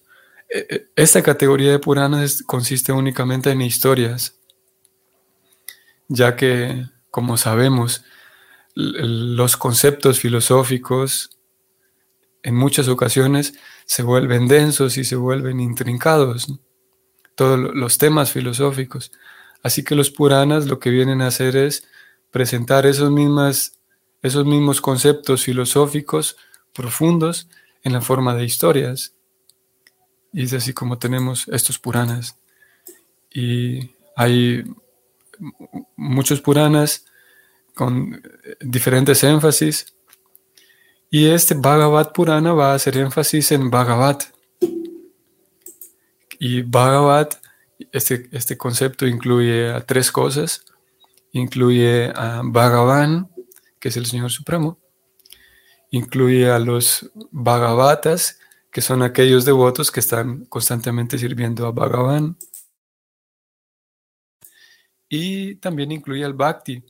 esta 0.95 1.21
categoría 1.21 1.71
de 1.71 1.79
Puranas 1.79 2.41
consiste 2.43 2.91
únicamente 2.91 3.51
en 3.51 3.61
historias, 3.61 4.39
ya 6.07 6.35
que, 6.35 6.87
como 7.11 7.37
sabemos, 7.37 8.03
los 8.75 9.57
conceptos 9.57 10.19
filosóficos 10.19 11.37
en 12.41 12.55
muchas 12.55 12.87
ocasiones 12.87 13.53
se 13.85 14.03
vuelven 14.03 14.47
densos 14.47 14.97
y 14.97 15.03
se 15.03 15.15
vuelven 15.15 15.59
intrincados, 15.59 16.47
todos 17.35 17.59
los 17.59 17.97
temas 17.97 18.31
filosóficos. 18.31 19.11
Así 19.61 19.83
que 19.83 19.95
los 19.95 20.09
Puranas 20.09 20.65
lo 20.67 20.79
que 20.79 20.89
vienen 20.89 21.21
a 21.21 21.27
hacer 21.27 21.55
es 21.55 21.87
presentar 22.31 22.85
esos, 22.85 23.11
esos 24.21 24.45
mismos 24.45 24.81
conceptos 24.81 25.43
filosóficos 25.43 26.37
profundos 26.73 27.49
en 27.83 27.93
la 27.93 28.01
forma 28.01 28.35
de 28.35 28.45
historias. 28.45 29.13
Y 30.33 30.43
es 30.43 30.53
así 30.53 30.73
como 30.73 30.97
tenemos 30.97 31.47
estos 31.47 31.79
Puranas. 31.79 32.37
Y 33.31 33.91
hay 34.15 34.63
muchos 35.95 36.41
Puranas 36.41 37.05
con 37.73 38.21
diferentes 38.59 39.23
énfasis. 39.23 39.93
Y 41.09 41.27
este 41.27 41.55
Bhagavad 41.55 42.11
Purana 42.11 42.53
va 42.53 42.71
a 42.71 42.75
hacer 42.75 42.97
énfasis 42.97 43.51
en 43.51 43.69
Bhagavat. 43.69 44.25
Y 46.37 46.61
Bhagavat, 46.61 47.35
este, 47.91 48.29
este 48.31 48.57
concepto 48.57 49.07
incluye 49.07 49.69
a 49.69 49.85
tres 49.85 50.11
cosas. 50.11 50.65
Incluye 51.31 52.11
a 52.15 52.41
Bhagavan, 52.43 53.29
que 53.79 53.89
es 53.89 53.97
el 53.97 54.05
Señor 54.05 54.31
Supremo. 54.31 54.77
Incluye 55.91 56.51
a 56.51 56.59
los 56.59 57.09
Bhagavatas, 57.31 58.38
que 58.71 58.81
son 58.81 59.01
aquellos 59.01 59.45
devotos 59.45 59.91
que 59.91 59.99
están 59.99 60.45
constantemente 60.45 61.17
sirviendo 61.17 61.65
a 61.65 61.71
Bhagavan. 61.71 62.37
Y 65.07 65.55
también 65.55 65.91
incluye 65.91 66.23
al 66.23 66.33
Bhakti, 66.33 66.83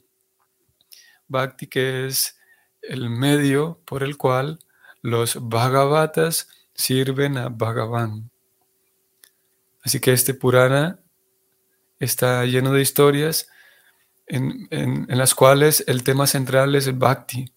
Bhakti, 1.27 1.67
que 1.67 2.07
es 2.07 2.37
el 2.81 3.09
medio 3.09 3.81
por 3.85 4.03
el 4.03 4.17
cual 4.17 4.59
los 5.01 5.37
Bhagavatas 5.39 6.49
sirven 6.73 7.37
a 7.37 7.49
Bhagavan. 7.49 8.29
Así 9.81 9.99
que 9.99 10.11
este 10.11 10.33
Purana 10.33 10.99
está 11.99 12.45
lleno 12.45 12.73
de 12.73 12.81
historias 12.81 13.47
en, 14.27 15.07
las 15.07 15.33
cuales 15.33 15.83
el 15.87 16.03
tema 16.03 16.27
central 16.27 16.75
es 16.75 16.87
el 16.87 16.93
Bhakti. 16.93 17.51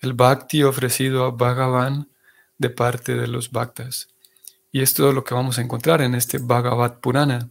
El 0.00 0.14
Bhakti 0.14 0.62
ofrecido 0.62 1.24
a 1.24 1.30
Bhagavan 1.30 2.08
de 2.58 2.70
parte 2.70 3.14
de 3.14 3.26
los 3.26 3.50
Bhaktas. 3.50 4.08
Y 4.70 4.82
es 4.82 4.92
todo 4.94 5.12
lo 5.12 5.24
que 5.24 5.34
vamos 5.34 5.58
a 5.58 5.62
encontrar 5.62 6.02
en 6.02 6.14
este 6.14 6.38
Bhagavat 6.38 7.00
Purana. 7.00 7.48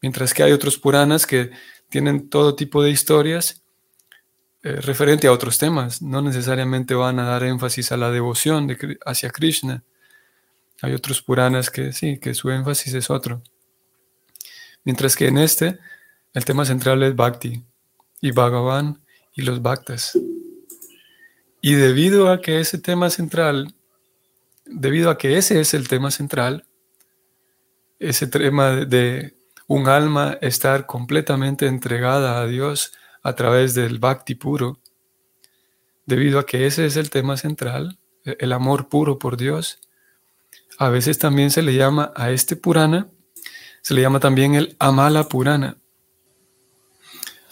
Mientras 0.00 0.34
que 0.34 0.42
hay 0.42 0.52
otros 0.52 0.78
Puranas 0.78 1.26
que 1.26 1.50
tienen 1.88 2.28
todo 2.28 2.54
tipo 2.54 2.82
de 2.82 2.90
historias 2.90 3.62
eh, 4.62 4.80
referente 4.80 5.28
a 5.28 5.32
otros 5.32 5.58
temas, 5.58 6.02
no 6.02 6.20
necesariamente 6.20 6.94
van 6.94 7.18
a 7.18 7.24
dar 7.24 7.44
énfasis 7.44 7.92
a 7.92 7.96
la 7.96 8.10
devoción 8.10 8.66
de, 8.66 8.98
hacia 9.04 9.30
Krishna. 9.30 9.84
Hay 10.82 10.94
otros 10.94 11.22
Puranas 11.22 11.70
que 11.70 11.92
sí, 11.92 12.18
que 12.18 12.34
su 12.34 12.50
énfasis 12.50 12.94
es 12.94 13.10
otro. 13.10 13.42
Mientras 14.84 15.16
que 15.16 15.28
en 15.28 15.38
este, 15.38 15.78
el 16.34 16.44
tema 16.44 16.64
central 16.64 17.02
es 17.02 17.14
Bhakti 17.14 17.64
y 18.20 18.30
Bhagavan 18.32 19.00
y 19.34 19.42
los 19.42 19.62
Bhaktas. 19.62 20.18
Y 21.60 21.74
debido 21.74 22.30
a 22.30 22.40
que 22.40 22.60
ese 22.60 22.78
tema 22.78 23.10
central, 23.10 23.74
debido 24.68 25.10
a 25.10 25.18
que 25.18 25.38
ese 25.38 25.60
es 25.60 25.74
el 25.74 25.88
tema 25.88 26.10
central, 26.10 26.66
ese 27.98 28.26
tema 28.26 28.70
de 28.84 29.34
un 29.66 29.88
alma 29.88 30.38
estar 30.40 30.86
completamente 30.86 31.66
entregada 31.66 32.40
a 32.40 32.46
Dios 32.46 32.92
a 33.22 33.34
través 33.34 33.74
del 33.74 33.98
bhakti 33.98 34.34
puro, 34.34 34.80
debido 36.06 36.38
a 36.38 36.46
que 36.46 36.66
ese 36.66 36.86
es 36.86 36.96
el 36.96 37.10
tema 37.10 37.36
central, 37.36 37.98
el 38.24 38.52
amor 38.52 38.88
puro 38.88 39.18
por 39.18 39.36
Dios, 39.36 39.80
a 40.78 40.88
veces 40.88 41.18
también 41.18 41.50
se 41.50 41.62
le 41.62 41.74
llama 41.74 42.12
a 42.14 42.30
este 42.30 42.56
Purana, 42.56 43.08
se 43.82 43.94
le 43.94 44.02
llama 44.02 44.20
también 44.20 44.54
el 44.54 44.76
Amala 44.78 45.28
Purana. 45.28 45.76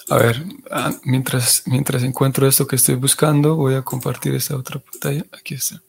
A 0.08 0.16
ver, 0.18 0.44
ah, 0.70 0.92
mientras, 1.02 1.64
mientras 1.66 2.04
encuentro 2.04 2.46
esto 2.46 2.66
que 2.66 2.76
estoy 2.76 2.94
buscando, 2.94 3.56
voy 3.56 3.74
a 3.74 3.82
compartir 3.82 4.34
esta 4.36 4.56
otra 4.56 4.78
pantalla. 4.78 5.24
Aquí 5.32 5.54
está. 5.54 5.82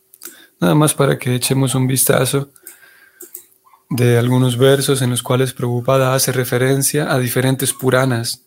Nada 0.59 0.73
más 0.73 0.93
para 0.93 1.19
que 1.19 1.35
echemos 1.35 1.75
un 1.75 1.85
vistazo 1.85 2.49
de 3.89 4.17
algunos 4.17 4.57
versos 4.57 5.01
en 5.01 5.11
los 5.11 5.23
cuales 5.23 5.53
Prabhupada 5.53 6.13
hace 6.13 6.31
referencia 6.31 7.11
a 7.11 7.19
diferentes 7.19 7.73
Puranas. 7.73 8.43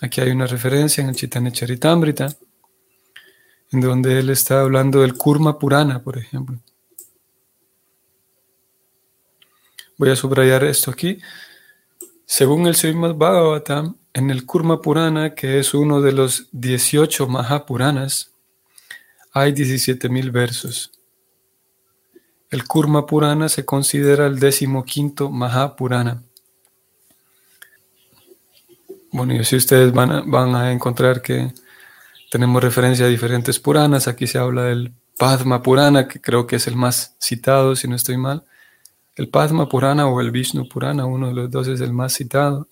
Aquí 0.00 0.20
hay 0.20 0.30
una 0.30 0.46
referencia 0.46 1.02
en 1.02 1.10
el 1.10 1.16
Chaitanya 1.16 1.50
Charitamrita, 1.50 2.28
en 3.72 3.80
donde 3.80 4.20
él 4.20 4.30
está 4.30 4.60
hablando 4.60 5.00
del 5.00 5.14
Kurma 5.14 5.58
Purana, 5.58 6.02
por 6.02 6.16
ejemplo. 6.16 6.58
Voy 9.96 10.10
a 10.10 10.16
subrayar 10.16 10.62
esto 10.62 10.92
aquí. 10.92 11.18
Según 12.24 12.68
el 12.68 12.76
Srimad 12.76 13.14
Bhagavatam, 13.14 13.96
en 14.12 14.30
el 14.30 14.46
Kurma 14.46 14.80
Purana, 14.80 15.34
que 15.34 15.58
es 15.58 15.74
uno 15.74 16.00
de 16.00 16.12
los 16.12 16.48
18 16.52 17.26
Mahapuranas, 17.26 18.32
hay 19.40 19.52
17.000 19.52 20.30
versos. 20.30 20.92
El 22.50 22.64
Kurma 22.64 23.06
Purana 23.06 23.48
se 23.48 23.64
considera 23.64 24.26
el 24.26 24.38
decimoquinto 24.38 25.30
Mahapurana. 25.30 26.22
Bueno, 29.12 29.34
y 29.34 29.44
si 29.44 29.56
ustedes 29.56 29.92
van 29.92 30.12
a, 30.12 30.20
van 30.22 30.54
a 30.54 30.72
encontrar 30.72 31.22
que 31.22 31.52
tenemos 32.30 32.62
referencia 32.62 33.06
a 33.06 33.08
diferentes 33.08 33.58
Puranas, 33.58 34.08
aquí 34.08 34.26
se 34.26 34.38
habla 34.38 34.64
del 34.64 34.92
Padma 35.18 35.62
Purana, 35.62 36.08
que 36.08 36.20
creo 36.20 36.46
que 36.46 36.56
es 36.56 36.66
el 36.66 36.76
más 36.76 37.16
citado, 37.20 37.74
si 37.74 37.88
no 37.88 37.96
estoy 37.96 38.16
mal. 38.16 38.44
El 39.16 39.28
Padma 39.28 39.68
Purana 39.68 40.06
o 40.06 40.20
el 40.20 40.30
Vishnu 40.30 40.68
Purana, 40.68 41.04
uno 41.04 41.28
de 41.28 41.34
los 41.34 41.50
dos 41.50 41.66
es 41.68 41.80
el 41.80 41.92
más 41.92 42.14
citado. 42.14 42.68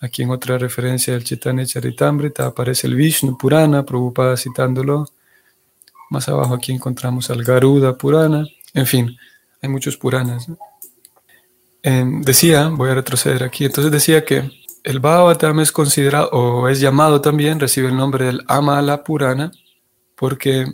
Aquí 0.00 0.22
en 0.22 0.30
otra 0.30 0.58
referencia 0.58 1.14
del 1.14 1.24
Chaitanya 1.24 1.64
Charitamrita 1.64 2.46
aparece 2.46 2.88
el 2.88 2.94
Vishnu 2.94 3.38
Purana, 3.38 3.86
Prabhupada 3.86 4.36
citándolo. 4.36 5.06
Más 6.14 6.28
abajo 6.28 6.54
aquí 6.54 6.70
encontramos 6.70 7.28
al 7.30 7.42
Garuda 7.42 7.98
Purana. 7.98 8.46
En 8.72 8.86
fin, 8.86 9.16
hay 9.60 9.68
muchos 9.68 9.96
Puranas. 9.96 10.46
Decía, 11.82 12.68
voy 12.68 12.90
a 12.90 12.94
retroceder 12.94 13.42
aquí, 13.42 13.64
entonces 13.64 13.90
decía 13.90 14.24
que 14.24 14.48
el 14.84 15.00
Bhagavatam 15.00 15.58
es 15.58 15.72
considerado 15.72 16.30
o 16.30 16.68
es 16.68 16.78
llamado 16.78 17.20
también, 17.20 17.58
recibe 17.58 17.88
el 17.88 17.96
nombre 17.96 18.26
del 18.26 18.44
Amala 18.46 19.02
Purana, 19.02 19.50
porque 20.14 20.66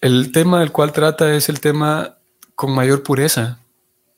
el 0.00 0.30
tema 0.30 0.60
del 0.60 0.70
cual 0.70 0.92
trata 0.92 1.34
es 1.34 1.48
el 1.48 1.58
tema 1.58 2.18
con 2.54 2.72
mayor 2.72 3.02
pureza, 3.02 3.58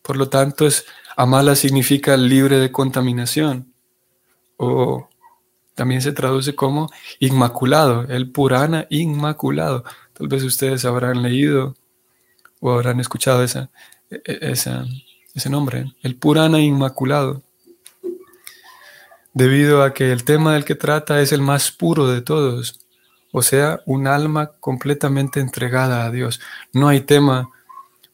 por 0.03 0.19
lo 0.19 0.29
tanto, 0.29 0.67
es, 0.67 0.85
Amala 1.17 1.57
significa 1.57 2.19
libre 2.19 2.59
de 2.59 2.71
contaminación. 2.71 3.73
O 4.59 5.09
también 5.75 6.03
se 6.03 6.13
traduce 6.13 6.55
como 6.55 6.91
inmaculado, 7.19 8.03
el 8.09 8.31
Purana 8.31 8.87
inmaculado. 8.91 9.85
Tal 10.17 10.29
vez 10.29 10.43
ustedes 10.43 10.85
habrán 10.85 11.23
leído 11.23 11.75
o 12.61 12.73
habrán 12.73 13.01
escuchado 13.01 13.45
e, 13.45 13.69
e, 14.11 14.39
ese 14.51 15.51
nombre, 15.51 15.93
el 16.03 16.17
Purana 16.17 16.61
inmaculado. 16.61 17.43
Debido 19.35 19.83
a 19.83 19.93
que 19.93 20.13
el 20.13 20.25
tema 20.25 20.55
del 20.55 20.65
que 20.65 20.75
trata 20.75 21.21
es 21.21 21.31
el 21.33 21.43
más 21.43 21.71
puro 21.71 22.07
de 22.09 22.23
todos, 22.23 22.81
o 23.33 23.43
sea, 23.43 23.81
un 23.85 24.07
alma 24.07 24.53
completamente 24.61 25.41
entregada 25.41 26.07
a 26.07 26.11
Dios. 26.11 26.41
No 26.73 26.89
hay 26.89 27.01
tema 27.01 27.51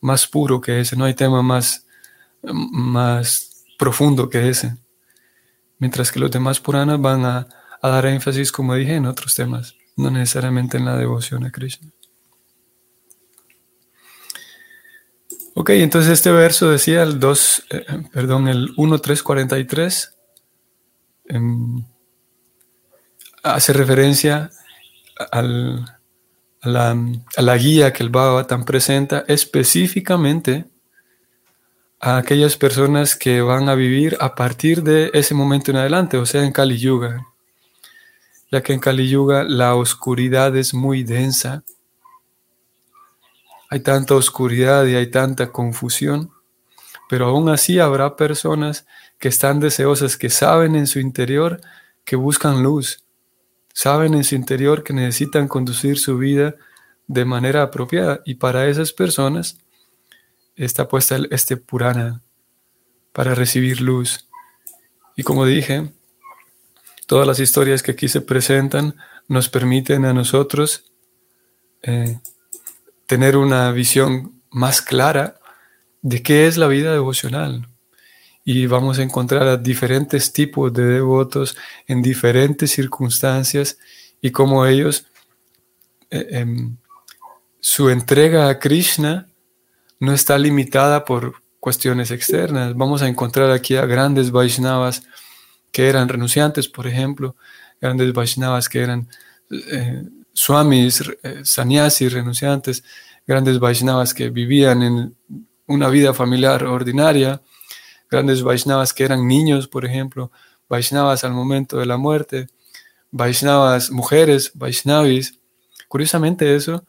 más 0.01 0.27
puro 0.27 0.61
que 0.61 0.81
ese, 0.81 0.97
no 0.97 1.05
hay 1.05 1.15
tema 1.15 1.43
más, 1.43 1.87
más 2.43 3.65
profundo 3.79 4.29
que 4.29 4.49
ese. 4.49 4.77
Mientras 5.79 6.11
que 6.11 6.19
los 6.19 6.31
demás 6.31 6.59
Puranas 6.59 7.01
van 7.01 7.25
a, 7.25 7.49
dar 7.83 8.07
énfasis, 8.07 8.51
como 8.51 8.75
dije, 8.75 8.97
en 8.97 9.07
otros 9.07 9.35
temas, 9.35 9.77
no 9.97 10.11
necesariamente 10.11 10.77
en 10.77 10.85
la 10.85 10.97
devoción 10.97 11.45
a 11.45 11.51
Krishna. 11.51 11.91
Ok, 15.55 15.71
entonces 15.71 16.13
este 16.13 16.33
verso 16.33 16.71
decía 16.71 17.03
el 17.03 17.21
2, 17.21 17.65
eh, 17.71 17.85
perdón, 18.13 18.49
el 18.49 18.75
1.343 18.77 20.15
em, 21.27 21.85
hace 23.43 23.73
referencia 23.75 24.51
al, 25.31 25.85
a 26.63 27.43
la, 27.43 27.57
guía 27.57 27.93
que 27.93 28.03
el 28.03 28.09
Bhagavatam 28.09 28.65
presenta 28.65 29.25
específicamente 29.27 30.67
a 32.01 32.17
aquellas 32.17 32.57
personas 32.57 33.17
que 33.17 33.43
van 33.43 33.69
a 33.69 33.75
vivir 33.75 34.17
a 34.21 34.35
partir 34.35 34.83
de 34.83 35.11
ese 35.13 35.35
momento 35.35 35.71
en 35.71 35.77
adelante, 35.79 36.17
o 36.17 36.27
sea, 36.27 36.45
en 36.45 36.53
Kali 36.53 36.79
Yuga. 36.79 37.27
Ya 38.51 38.63
que 38.63 38.73
en 38.73 38.81
Kali 38.81 39.09
Yuga 39.09 39.45
la 39.45 39.75
oscuridad 39.75 40.57
es 40.57 40.73
muy 40.73 41.05
densa. 41.05 41.65
Hay 43.73 43.81
tanta 43.81 44.15
oscuridad 44.17 44.85
y 44.85 44.97
hay 44.97 45.11
tanta 45.11 45.51
confusión, 45.51 46.31
pero 47.09 47.29
aún 47.29 47.49
así 47.49 47.79
habrá 47.79 48.17
personas 48.17 48.87
que 49.19 49.29
están 49.29 49.61
deseosas, 49.61 50.19
que 50.19 50.29
saben 50.29 50.77
en 50.77 50.87
su 50.87 51.01
interior 51.01 51.59
que 52.05 52.17
buscan 52.17 52.63
luz, 52.63 53.03
saben 53.73 54.13
en 54.13 54.25
su 54.25 54.35
interior 54.35 54.85
que 54.85 54.93
necesitan 54.93 55.49
conducir 55.49 55.99
su 55.99 56.19
vida 56.19 56.55
de 57.07 57.25
manera 57.25 57.63
apropiada. 57.63 58.21
Y 58.27 58.35
para 58.35 58.67
esas 58.67 58.93
personas 58.93 59.57
está 60.55 60.87
puesta 60.87 61.17
este 61.31 61.57
Purana 61.57 62.21
para 63.15 63.35
recibir 63.35 63.81
luz. 63.81 64.29
Y 65.17 65.23
como 65.23 65.47
dije, 65.47 65.91
todas 67.07 67.27
las 67.27 67.41
historias 67.41 67.83
que 67.83 67.93
aquí 67.93 68.09
se 68.09 68.21
presentan 68.21 68.97
nos 69.29 69.49
permiten 69.49 70.05
a 70.05 70.13
nosotros 70.13 70.93
eh, 71.81 72.21
tener 73.07 73.37
una 73.37 73.71
visión 73.73 74.41
más 74.51 74.83
clara 74.83 75.37
de 76.03 76.23
qué 76.23 76.47
es 76.47 76.57
la 76.57 76.67
vida 76.67 76.93
devocional 76.93 77.69
y 78.45 78.67
vamos 78.67 78.99
a 78.99 79.03
encontrar 79.03 79.47
a 79.47 79.57
diferentes 79.57 80.33
tipos 80.33 80.73
de 80.73 80.85
devotos 80.85 81.57
en 81.87 82.03
diferentes 82.03 82.73
circunstancias 82.73 83.79
y 84.21 84.31
cómo 84.31 84.67
ellos, 84.67 85.07
eh, 86.11 86.27
em, 86.31 86.77
su 87.61 87.91
entrega 87.91 88.49
a 88.49 88.59
Krishna 88.59 89.29
no 90.01 90.13
está 90.13 90.37
limitada 90.39 91.05
por 91.05 91.35
cuestiones 91.61 92.11
externas. 92.11 92.77
Vamos 92.77 93.03
a 93.03 93.09
encontrar 93.09 93.53
aquí 93.53 93.77
a 93.77 93.87
grandes 93.87 94.33
Vaishnavas 94.33 95.05
que 95.71 95.89
eran 95.89 96.09
renunciantes, 96.09 96.67
por 96.67 96.89
ejemplo, 96.89 97.37
grandes 97.81 98.13
Vaishnavas 98.13 98.69
que 98.69 98.81
eran 98.81 99.09
eh, 99.51 100.03
swamis, 100.33 101.03
eh, 101.23 101.41
sannyasis, 101.45 102.13
renunciantes, 102.13 102.85
grandes 103.27 103.59
Vaishnavas 103.59 104.15
que 104.15 104.31
vivían 104.31 104.83
en 104.83 105.17
una 105.67 105.89
vida 105.89 106.15
familiar 106.15 106.65
ordinaria, 106.65 107.43
grandes 108.11 108.43
Vaishnavas 108.43 108.93
que 108.93 109.05
eran 109.05 109.27
niños, 109.27 109.69
por 109.69 109.85
ejemplo, 109.85 110.31
Vaishnavas 110.69 111.25
al 111.25 111.33
momento 111.33 111.79
de 111.79 111.87
la 111.87 111.97
muerte, 111.97 112.49
Vaishnavas 113.11 113.91
mujeres, 113.91 114.53
Vaishnavis. 114.55 115.39
Curiosamente 115.89 116.55
eso, 116.55 116.85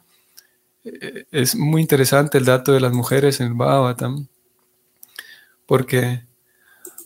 eh, 0.84 1.26
es 1.32 1.56
muy 1.56 1.82
interesante 1.82 2.38
el 2.38 2.46
dato 2.46 2.72
de 2.72 2.80
las 2.80 2.94
mujeres 2.94 3.40
en 3.40 3.48
el 3.48 4.28
porque 5.66 6.26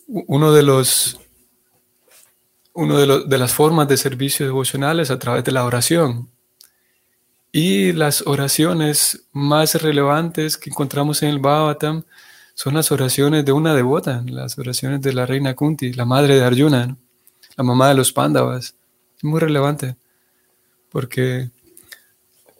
uno 0.06 0.52
de 0.52 0.62
los 0.62 1.20
uno 2.78 2.96
de, 2.98 3.24
de, 3.26 3.38
las 3.38 3.52
formas 3.52 3.88
de 3.88 3.96
servicio 3.96 4.46
devocional 4.46 5.00
es 5.00 5.10
a 5.10 5.18
través 5.18 5.44
de 5.44 5.52
la 5.52 5.64
oración. 5.64 6.28
Y 7.50 7.92
las 7.92 8.26
oraciones 8.26 9.24
más 9.32 9.74
relevantes 9.82 10.56
que 10.56 10.70
encontramos 10.70 11.22
en 11.22 11.30
el 11.30 11.38
Bhagavatam 11.38 12.04
son 12.54 12.74
las 12.74 12.92
oraciones 12.92 13.44
de 13.44 13.52
una 13.52 13.74
devota, 13.74 14.22
las 14.26 14.58
oraciones 14.58 15.00
de 15.00 15.12
la 15.12 15.26
reina 15.26 15.54
Kunti, 15.54 15.92
la 15.92 16.04
madre 16.04 16.36
de 16.36 16.44
Arjuna, 16.44 16.96
la 17.56 17.64
mamá 17.64 17.88
de 17.88 17.94
los 17.94 18.12
Pándavas. 18.12 18.74
Muy 19.22 19.40
relevante 19.40 19.96
porque 20.90 21.50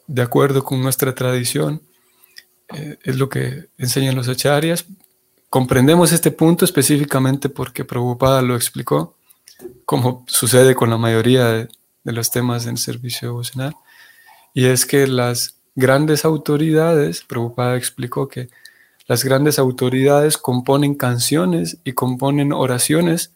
de 0.06 0.22
acuerdo 0.22 0.64
con 0.64 0.82
nuestra 0.82 1.14
tradición, 1.14 1.82
eh, 2.74 2.98
es 3.02 3.16
lo 3.16 3.28
que 3.28 3.68
enseñan 3.78 4.14
los 4.14 4.28
acharyas. 4.28 4.86
Comprendemos 5.50 6.12
este 6.12 6.30
punto 6.30 6.64
específicamente 6.64 7.48
porque 7.48 7.84
Prabhupada 7.84 8.42
lo 8.42 8.56
explicó, 8.56 9.16
como 9.84 10.24
sucede 10.26 10.74
con 10.74 10.90
la 10.90 10.98
mayoría 10.98 11.46
de, 11.48 11.68
los 12.04 12.30
temas 12.30 12.66
en 12.66 12.78
servicio 12.78 13.28
devocional. 13.28 13.76
Y 14.54 14.64
es 14.64 14.86
que 14.86 15.06
las 15.06 15.56
grandes 15.74 16.24
autoridades, 16.24 17.22
Prabhupada 17.22 17.76
explicó 17.76 18.28
que 18.28 18.48
las 19.06 19.24
grandes 19.24 19.58
autoridades 19.58 20.38
componen 20.38 20.94
canciones 20.94 21.78
y 21.84 21.92
componen 21.92 22.52
oraciones 22.52 23.32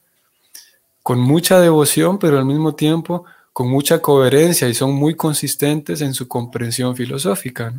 con 1.03 1.19
mucha 1.19 1.61
devoción, 1.61 2.19
pero 2.19 2.39
al 2.39 2.47
mismo 2.47 2.75
tiempo 2.75 3.25
con 3.53 3.69
mucha 3.69 4.01
coherencia 4.01 4.69
y 4.69 4.75
son 4.75 4.95
muy 4.95 5.15
consistentes 5.15 6.01
en 6.01 6.15
su 6.15 6.27
comprensión 6.27 6.97
filosófica. 6.97 7.75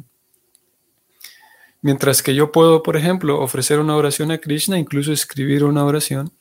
Mientras 1.81 2.21
que 2.21 2.35
yo 2.35 2.51
puedo, 2.51 2.83
por 2.83 2.95
ejemplo, 2.95 3.41
ofrecer 3.41 3.79
una 3.79 3.95
oración 3.95 4.31
a 4.31 4.37
Krishna, 4.37 4.77
incluso 4.77 5.11
escribir 5.11 5.63
una 5.63 5.83
oración, 5.83 6.31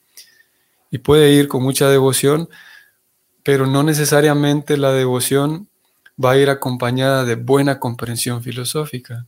y 0.92 0.98
puede 0.98 1.32
ir 1.32 1.48
con 1.48 1.62
mucha 1.62 1.88
devoción, 1.88 2.48
pero 3.42 3.66
no 3.66 3.82
necesariamente 3.82 4.76
la 4.76 4.92
devoción 4.92 5.68
va 6.22 6.32
a 6.32 6.36
ir 6.36 6.50
acompañada 6.50 7.24
de 7.24 7.34
buena 7.34 7.80
comprensión 7.80 8.42
filosófica. 8.42 9.26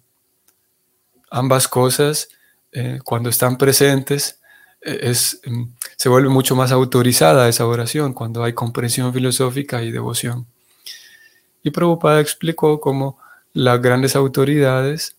Ambas 1.31 1.67
cosas, 1.67 2.29
eh, 2.71 3.01
cuando 3.03 3.31
están 3.31 3.57
presentes, 3.57 4.41
es, 4.83 5.41
em, 5.45 5.73
se 5.97 6.11
vuelve 6.11 6.29
mucho 6.29 6.55
más 6.55 6.71
autorizada 6.71 7.49
esa 7.49 7.67
oración 7.67 8.13
cuando 8.13 8.45
hay 8.45 8.53
comprensión 8.53 9.13
filosófica 9.15 9.83
y 9.83 9.91
devoción. 9.91 10.47
Y 11.63 11.71
Prabhupada 11.71 12.21
explicó 12.21 12.79
cómo 12.79 13.19
las 13.55 13.81
grandes 13.81 14.15
autoridades 14.17 15.17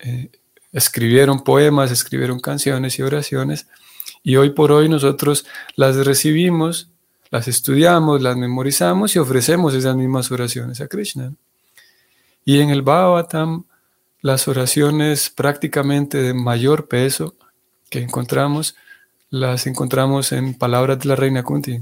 eh, 0.00 0.30
escribieron 0.72 1.44
poemas, 1.44 1.92
escribieron 1.92 2.40
canciones 2.40 2.98
y 2.98 3.02
oraciones, 3.02 3.68
y 4.22 4.36
hoy 4.36 4.50
por 4.50 4.72
hoy 4.72 4.88
nosotros 4.88 5.46
las 5.76 5.96
recibimos, 5.96 6.90
las 7.30 7.48
estudiamos, 7.48 8.22
las 8.22 8.36
memorizamos 8.36 9.14
y 9.16 9.18
ofrecemos 9.18 9.74
esas 9.74 9.96
mismas 9.96 10.30
oraciones 10.30 10.80
a 10.80 10.88
Krishna. 10.88 11.32
Y 12.44 12.60
en 12.60 12.70
el 12.70 12.82
Bhagavatam, 12.82 13.64
las 14.20 14.48
oraciones 14.48 15.30
prácticamente 15.30 16.18
de 16.18 16.34
mayor 16.34 16.88
peso 16.88 17.34
que 17.88 18.00
encontramos, 18.00 18.76
las 19.30 19.66
encontramos 19.66 20.32
en 20.32 20.54
palabras 20.54 20.98
de 20.98 21.08
la 21.08 21.16
reina 21.16 21.42
Kunti. 21.42 21.80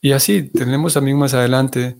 y 0.00 0.12
así 0.12 0.42
tenemos 0.44 0.94
también 0.94 1.18
más 1.18 1.34
adelante 1.34 1.96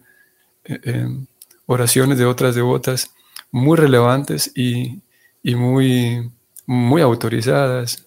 eh, 0.65 0.81
em, 0.85 1.27
oraciones 1.67 2.19
de 2.19 2.27
otras 2.27 2.55
devotas 2.55 3.11
muy 3.51 3.77
relevantes 3.77 4.53
y, 4.55 5.03
muy, 5.45 6.31
muy 6.67 7.03
autorizadas. 7.03 8.06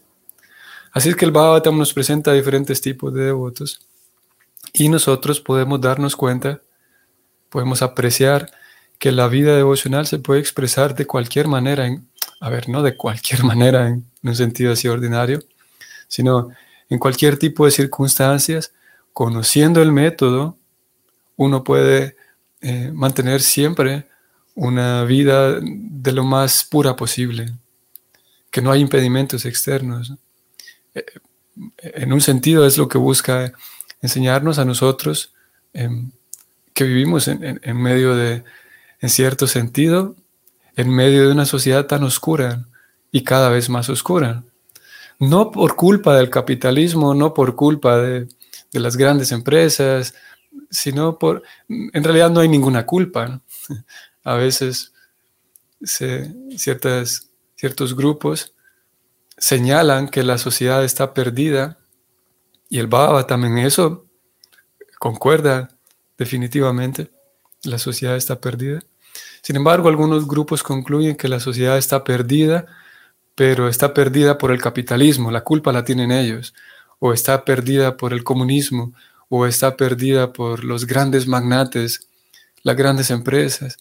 Así 1.00 1.08
es 1.08 1.16
que 1.16 1.24
el 1.24 1.32
Bhagavatam 1.32 1.78
nos 1.78 1.94
presenta 1.94 2.34
diferentes 2.34 2.82
tipos 2.82 3.14
de 3.14 3.24
devotos 3.24 3.88
y 4.74 4.90
nosotros 4.90 5.40
podemos 5.40 5.80
darnos 5.80 6.18
cuenta, 6.18 6.62
podemos 7.48 7.82
apreciar 7.82 8.52
que 8.98 9.14
la 9.14 9.30
vida 9.30 9.56
devocional 9.56 10.08
se 10.08 10.20
puede 10.20 10.42
expresar 10.42 10.94
de 10.96 11.08
cualquier 11.08 11.48
manera 11.48 11.88
en, 11.88 12.10
a 12.42 12.50
ver, 12.50 12.68
no 12.68 12.84
de 12.84 12.98
cualquier 12.98 13.44
manera 13.46 13.88
en, 13.88 14.12
un 14.24 14.36
sentido 14.36 14.74
así 14.74 14.90
ordinario, 14.90 15.40
sino 16.10 16.50
en 16.90 17.00
cualquier 17.00 17.40
tipo 17.40 17.64
de 17.64 17.72
circunstancias, 17.72 18.74
conociendo 19.14 19.82
el 19.82 19.94
método, 19.94 20.58
uno 21.38 21.64
puede 21.64 22.18
eh, 22.60 22.92
mantener 22.94 23.42
siempre 23.42 24.06
una 24.54 25.06
vida 25.06 25.62
de 25.62 26.12
lo 26.12 26.26
más 26.26 26.66
pura 26.66 26.98
posible, 26.98 27.54
que 28.52 28.62
no 28.62 28.70
hay 28.70 28.82
impedimentos 28.82 29.46
externos. 29.46 30.14
En 31.78 32.14
un 32.14 32.22
sentido 32.22 32.66
es 32.66 32.78
lo 32.78 32.88
que 32.88 32.98
busca 32.98 33.54
enseñarnos 34.02 34.60
a 34.60 34.66
nosotros 34.66 35.34
em, 35.74 36.12
que 36.74 36.86
vivimos 36.86 37.28
en 37.28 37.78
medio 37.78 38.16
de, 38.16 38.44
en 39.02 39.10
cierto 39.10 39.48
sentido, 39.48 40.16
en 40.76 40.90
medio 40.90 41.26
de 41.26 41.34
una 41.34 41.46
sociedad 41.46 41.88
tan 41.88 42.04
oscura 42.04 42.66
y 43.12 43.24
cada 43.24 43.50
vez 43.50 43.70
más 43.70 43.90
oscura. 43.90 44.44
No 45.20 45.52
por 45.52 45.76
culpa 45.76 46.16
del 46.16 46.30
capitalismo, 46.30 47.14
no 47.14 47.34
por 47.34 47.56
culpa 47.56 47.98
de, 47.98 48.28
las 48.72 48.96
grandes 48.96 49.32
empresas, 49.32 50.14
sino 50.70 51.18
por, 51.20 51.44
en 51.68 52.04
realidad 52.04 52.30
no 52.30 52.40
hay 52.40 52.48
ninguna 52.48 52.86
culpa. 52.86 53.42
A 54.24 54.36
veces 54.36 54.94
ciertas, 55.84 57.30
ciertos 57.56 57.96
grupos 57.96 58.54
señalan 59.40 60.10
que 60.10 60.24
la 60.24 60.38
sociedad 60.38 60.84
está 60.84 61.14
perdida 61.14 61.80
y 62.70 62.78
el 62.78 62.88
Baba 62.88 63.26
también 63.26 63.58
eso 63.58 64.06
concuerda 65.00 65.70
definitivamente. 66.18 67.10
La 67.64 67.80
sociedad 67.80 68.16
está 68.16 68.40
perdida. 68.40 68.80
Sin 69.42 69.56
embargo, 69.56 69.90
algunos 69.90 70.28
grupos 70.28 70.62
concluyen 70.62 71.16
que 71.16 71.28
la 71.28 71.40
sociedad 71.40 71.78
está 71.78 72.04
perdida, 72.04 72.66
pero 73.36 73.68
está 73.68 73.94
perdida 73.94 74.38
por 74.38 74.52
el 74.52 74.62
capitalismo, 74.62 75.32
la 75.32 75.44
culpa 75.44 75.72
la 75.72 75.84
tienen 75.84 76.12
ellos, 76.12 76.54
o 77.00 77.14
está 77.14 77.46
perdida 77.46 77.98
por 77.98 78.14
el 78.14 78.24
comunismo, 78.24 78.94
o 79.30 79.46
está 79.46 79.78
perdida 79.78 80.34
por 80.34 80.64
los 80.64 80.86
grandes 80.86 81.28
magnates, 81.28 82.08
las 82.64 82.76
grandes 82.76 83.10
empresas. 83.12 83.78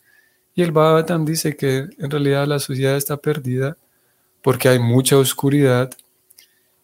Y 0.54 0.62
el 0.62 0.72
Bhagavatam 0.72 1.24
dice 1.24 1.56
que 1.56 1.88
en 1.98 2.10
realidad 2.10 2.46
la 2.46 2.58
sociedad 2.60 2.96
está 2.96 3.16
perdida 3.16 3.76
porque 4.48 4.70
hay 4.70 4.78
mucha 4.78 5.18
oscuridad, 5.18 5.90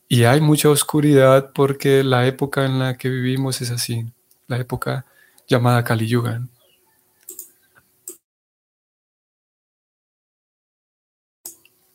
y 0.06 0.24
hay 0.24 0.42
mucha 0.42 0.68
oscuridad 0.68 1.50
porque 1.54 2.04
la 2.04 2.26
época 2.26 2.66
en 2.66 2.78
la 2.78 2.98
que 2.98 3.08
vivimos 3.08 3.62
es 3.62 3.70
así, 3.70 4.04
la 4.48 4.58
época 4.58 5.06
llamada 5.48 5.82
Kali 5.82 6.06
Yuga. 6.06 6.46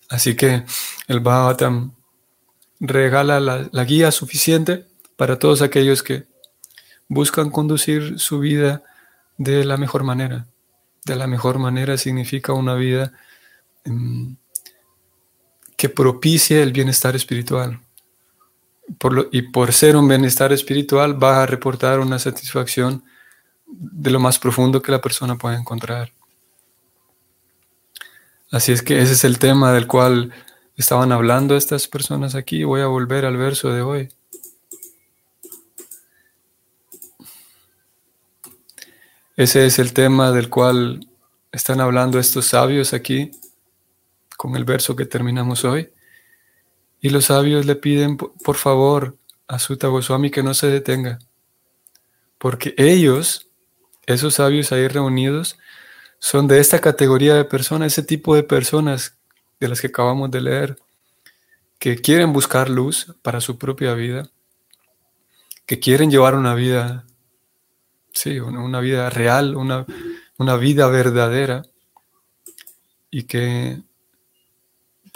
Así 0.10 0.36
que 0.36 0.64
el 1.08 1.20
Bhagavatam 1.20 1.94
regala 2.80 3.40
la, 3.40 3.84
guía 3.84 4.12
suficiente 4.12 4.88
para 5.18 5.38
todos 5.38 5.62
aquellos 5.62 6.02
que 6.02 6.26
buscan 7.08 7.52
conducir 7.52 8.18
su 8.18 8.40
vida 8.40 8.82
de 9.38 9.66
la 9.66 9.78
mejor 9.78 10.04
manera. 10.04 10.48
De 11.06 11.16
la 11.16 11.28
mejor 11.28 11.60
manera 11.60 11.96
significa 11.96 12.54
una 12.54 12.74
vida 12.74 13.14
em, 13.84 14.36
que 15.80 15.88
propicie 15.88 16.62
el 16.62 16.74
bienestar 16.74 17.16
espiritual. 17.16 17.80
y 19.32 19.44
por 19.44 19.72
ser 19.72 19.96
un 19.96 20.10
bienestar 20.10 20.52
espiritual 20.52 21.12
va 21.24 21.44
a 21.44 21.46
reportar 21.46 22.02
una 22.02 22.20
satisfacción 22.20 23.04
de 23.66 24.10
lo 24.10 24.20
más 24.20 24.40
profundo 24.40 24.82
que 24.82 24.92
la 24.92 25.00
persona 25.00 25.38
puede 25.38 25.56
encontrar. 25.56 26.12
Así 28.52 28.74
es 28.74 28.82
que 28.82 29.00
ese 29.02 29.14
es 29.14 29.24
el 29.24 29.40
tema 29.40 29.72
del 29.72 29.88
cual 29.88 30.34
estaban 30.76 31.14
hablando 31.14 31.56
estas 31.56 31.88
personas 31.88 32.36
aquí. 32.36 32.66
Voy 32.66 32.82
a 32.82 32.88
volver 32.88 33.24
al 33.24 33.38
verso 33.38 33.72
de 33.72 33.82
hoy. 33.82 34.10
Ese 39.38 39.66
es 39.66 39.80
el 39.80 39.94
tema 39.94 40.34
del 40.34 40.50
cual 40.50 41.08
están 41.54 41.80
hablando 41.80 42.20
estos 42.20 42.48
sabios 42.48 42.94
aquí, 42.94 43.32
con 44.40 44.56
el 44.56 44.64
verso 44.64 44.96
que 44.96 45.06
terminamos 45.06 45.66
hoy. 45.66 45.92
Y 47.02 47.10
los 47.10 47.26
sabios 47.26 47.66
le 47.66 47.76
piden, 47.76 48.16
por 48.16 48.56
favor, 48.56 49.18
a 49.50 49.60
Sutta 49.60 49.90
Goswami 49.90 50.32
que 50.32 50.44
no 50.44 50.54
se 50.54 50.68
detenga, 50.68 51.20
porque 52.38 52.74
ellos, 52.78 53.50
esos 54.06 54.36
sabios 54.36 54.72
ahí 54.72 54.88
reunidos, 54.88 55.60
son 56.20 56.48
de 56.48 56.62
esta 56.62 56.80
categoría 56.80 57.36
de 57.36 57.44
personas, 57.44 57.88
ese 57.92 58.04
tipo 58.04 58.34
de 58.34 58.44
personas 58.44 59.18
de 59.60 59.68
las 59.68 59.82
que 59.82 59.88
acabamos 59.88 60.32
de 60.32 60.40
leer, 60.40 60.78
que 61.78 61.98
quieren 61.98 62.32
buscar 62.32 62.70
luz 62.70 63.14
para 63.22 63.42
su 63.42 63.58
propia 63.58 63.94
vida, 63.94 64.30
que 65.66 65.82
quieren 65.82 66.12
llevar 66.12 66.36
una 66.36 66.56
vida, 66.56 67.06
sí, 68.14 68.40
una, 68.40 68.80
vida 68.80 69.10
real, 69.10 69.58
una, 69.58 69.86
una 70.38 70.56
vida 70.56 70.88
verdadera, 70.88 71.64
y 73.12 73.24
que 73.24 73.82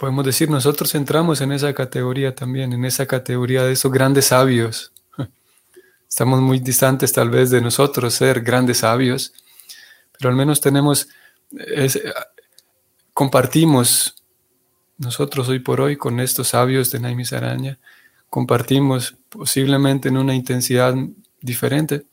podemos 0.04 0.26
decir, 0.26 0.50
nosotros 0.50 0.94
entramos 0.94 1.40
en 1.40 1.50
esa 1.50 1.72
categoría 1.72 2.34
también, 2.34 2.74
en 2.74 2.84
esa 2.84 3.06
categoría 3.06 3.64
de 3.64 3.72
esos 3.72 3.90
grandes 3.90 4.26
sabios. 4.26 4.92
Estamos 6.06 6.42
muy 6.42 6.58
distantes 6.58 7.10
tal 7.10 7.30
vez 7.30 7.48
de 7.48 7.62
nosotros 7.62 8.12
ser 8.12 8.42
grandes 8.42 8.80
sabios, 8.80 9.32
pero 10.12 10.28
al 10.28 10.36
menos 10.36 10.60
tenemos, 10.60 11.08
compartimos 13.14 14.22
nosotros 14.98 15.48
hoy 15.48 15.60
por 15.60 15.80
hoy 15.80 15.96
con 15.96 16.20
estos 16.20 16.48
sabios 16.48 16.90
de 16.90 17.00
Naimis 17.00 17.32
Araña, 17.32 17.78
compartimos 18.28 19.16
posiblemente 19.30 20.10
en 20.10 20.18
una 20.18 20.34
intensidad 20.34 20.94
diferente, 21.40 22.04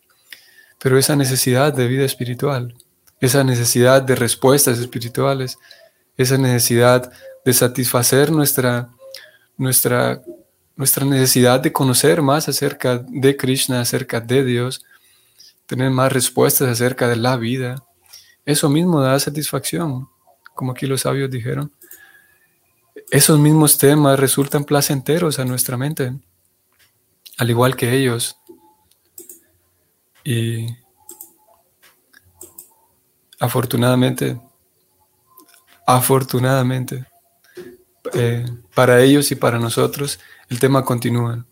pero 0.82 0.97
esa 0.97 1.17
necesidad 1.17 1.73
de 1.73 1.89
vida 1.89 2.06
espiritual, 2.06 2.73
esa 3.19 3.43
necesidad 3.43 4.01
de 4.01 4.15
respuestas 4.15 4.80
espirituales, 4.80 5.60
esa 6.15 6.38
necesidad 6.38 7.12
de 7.45 7.54
satisfacer 7.54 8.32
nuestra, 8.32 8.89
nuestra, 9.58 10.21
nuestra 10.75 11.06
necesidad 11.06 11.60
de 11.60 11.71
conocer 11.71 12.21
más 12.21 12.47
acerca 12.47 12.97
de 12.97 13.36
Krishna, 13.38 13.82
acerca 13.82 14.19
de 14.19 14.43
Dios, 14.43 14.84
tener 15.65 15.89
más 15.89 16.12
respuestas 16.12 16.67
acerca 16.67 17.08
de 17.08 17.15
la 17.15 17.38
vida, 17.38 17.84
eso 18.45 18.69
mismo 18.69 19.01
da 19.01 19.19
satisfacción, 19.19 20.10
como 20.56 20.71
aquí 20.71 20.88
los 20.88 21.01
sabios 21.01 21.30
dijeron. 21.30 21.71
Esos 23.12 23.39
mismos 23.39 23.77
temas 23.77 24.19
resultan 24.19 24.63
placenteros 24.63 25.38
a 25.39 25.45
nuestra 25.45 25.77
mente, 25.77 26.13
al 27.38 27.49
igual 27.49 27.75
que 27.75 27.93
ellos. 27.93 28.38
Y 30.23 30.67
afortunadamente, 33.39 34.39
afortunadamente, 35.86 37.06
eh, 38.13 38.45
para 38.74 39.02
ellos 39.02 39.32
y 39.32 39.36
para 39.36 39.60
nosotros, 39.60 40.19
el 40.50 40.60
tema 40.60 40.84
continúa. 40.84 41.45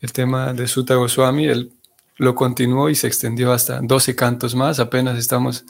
El 0.00 0.12
tema 0.12 0.52
de 0.52 0.68
Sutta 0.68 0.94
Goswami, 0.94 1.46
él 1.46 1.72
lo 2.16 2.34
continuó 2.34 2.88
y 2.88 2.94
se 2.94 3.06
extendió 3.06 3.52
hasta 3.52 3.80
12 3.80 4.14
cantos 4.14 4.54
más, 4.54 4.78
apenas 4.80 5.18
estamos 5.18 5.64